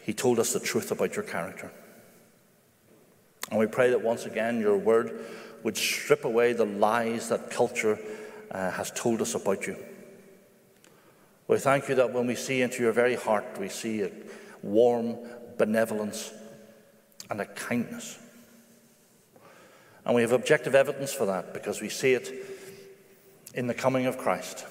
he 0.03 0.13
told 0.13 0.39
us 0.39 0.53
the 0.53 0.61
truth 0.61 0.91
about 0.91 1.15
your 1.15 1.25
character. 1.25 1.71
And 3.51 3.59
we 3.59 3.67
pray 3.67 3.91
that 3.91 4.03
once 4.03 4.25
again 4.25 4.61
your 4.61 4.79
word 4.79 5.25
would 5.63 5.77
strip 5.77 6.25
away 6.25 6.53
the 6.55 6.65
lies 6.65 7.29
that 7.29 7.51
culture 7.51 7.99
uh, 8.51 8.71
has 8.71 8.91
told 8.93 9.21
us 9.21 9.35
about 9.35 9.67
you. 9.67 9.77
We 11.49 11.59
thank 11.59 11.89
you 11.89 11.95
that 11.97 12.13
when 12.13 12.27
we 12.27 12.35
see 12.35 12.63
into 12.63 12.83
your 12.83 12.93
very 12.93 13.15
heart, 13.15 13.59
we 13.59 13.69
see 13.69 14.03
a 14.03 14.11
warm 14.63 15.19
benevolence, 15.59 16.33
and 17.31 17.41
a 17.41 17.47
kindness. 17.47 18.19
And 20.05 20.15
we 20.15 20.23
have 20.23 20.33
objective 20.33 20.75
evidence 20.75 21.13
for 21.13 21.27
that 21.27 21.55
because 21.55 21.81
we 21.81 21.89
see 21.89 22.13
it 22.13 22.31
in 23.55 23.67
the 23.67 23.75
coming 23.75 24.07
of 24.07 24.19
Christ. 24.19 24.67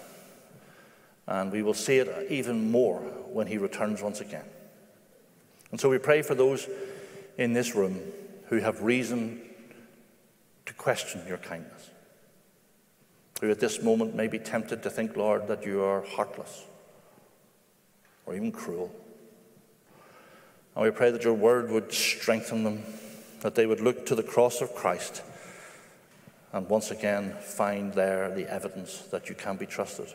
And 1.28 1.52
we 1.52 1.64
will 1.64 1.74
see 1.74 1.98
it 1.98 2.32
even 2.32 2.70
more 2.72 3.00
when 3.00 3.48
he 3.48 3.58
returns 3.58 4.02
once 4.02 4.20
again. 4.20 4.46
And 5.72 5.80
so 5.80 5.90
we 5.90 5.98
pray 5.98 6.22
for 6.22 6.36
those 6.36 6.68
in 7.38 7.54
this 7.54 7.76
room 7.76 8.00
who 8.48 8.58
have 8.58 8.82
reason 8.82 9.42
to 10.66 10.74
question 10.74 11.22
your 11.28 11.38
kindness. 11.38 11.90
who 13.42 13.50
at 13.50 13.60
this 13.60 13.82
moment 13.82 14.16
may 14.16 14.28
be 14.28 14.38
tempted 14.38 14.84
to 14.84 14.90
think, 14.90 15.18
Lord, 15.18 15.48
that 15.48 15.66
you 15.66 15.82
are 15.82 16.02
heartless 16.02 16.64
or 18.26 18.36
even 18.36 18.52
cruel. 18.52 18.94
And 20.76 20.84
we 20.86 20.92
pray 20.92 21.12
that 21.12 21.24
your 21.24 21.34
word 21.34 21.70
would 21.70 21.92
strengthen 21.92 22.64
them, 22.64 22.84
that 23.42 23.56
they 23.56 23.66
would 23.66 23.82
look 23.82 24.06
to 24.08 24.16
the 24.16 24.24
cross 24.24 24.62
of 24.62 24.74
Christ 24.74 25.22
and 26.54 26.68
once 26.70 26.92
again 26.92 27.34
find 27.40 27.94
there 27.94 28.30
the 28.34 28.52
evidence 28.52 29.00
that 29.12 29.30
you 29.30 29.36
can 29.36 29.56
be 29.56 29.66
trusted. 29.66 30.14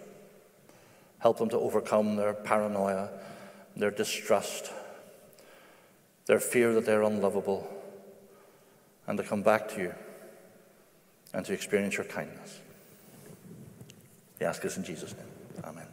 Help 1.19 1.39
them 1.39 1.49
to 1.49 1.59
overcome 1.59 2.17
their 2.17 2.35
paranoia, 2.35 3.09
their 3.75 3.91
distrust, 3.91 4.71
their 6.27 6.41
fear 6.41 6.75
that 6.75 6.85
they're 6.85 7.03
unlovable, 7.03 7.67
and 9.07 9.17
to 9.17 9.25
come 9.25 9.43
back 9.43 9.69
to 9.69 9.81
you 9.81 9.95
and 11.33 11.45
to 11.47 11.53
experience 11.53 11.97
your 11.97 12.05
kindness. 12.05 12.61
We 14.39 14.47
ask 14.47 14.61
this 14.61 14.77
in 14.77 14.85
Jesus' 14.85 15.15
name. 15.15 15.65
Amen. 15.65 15.85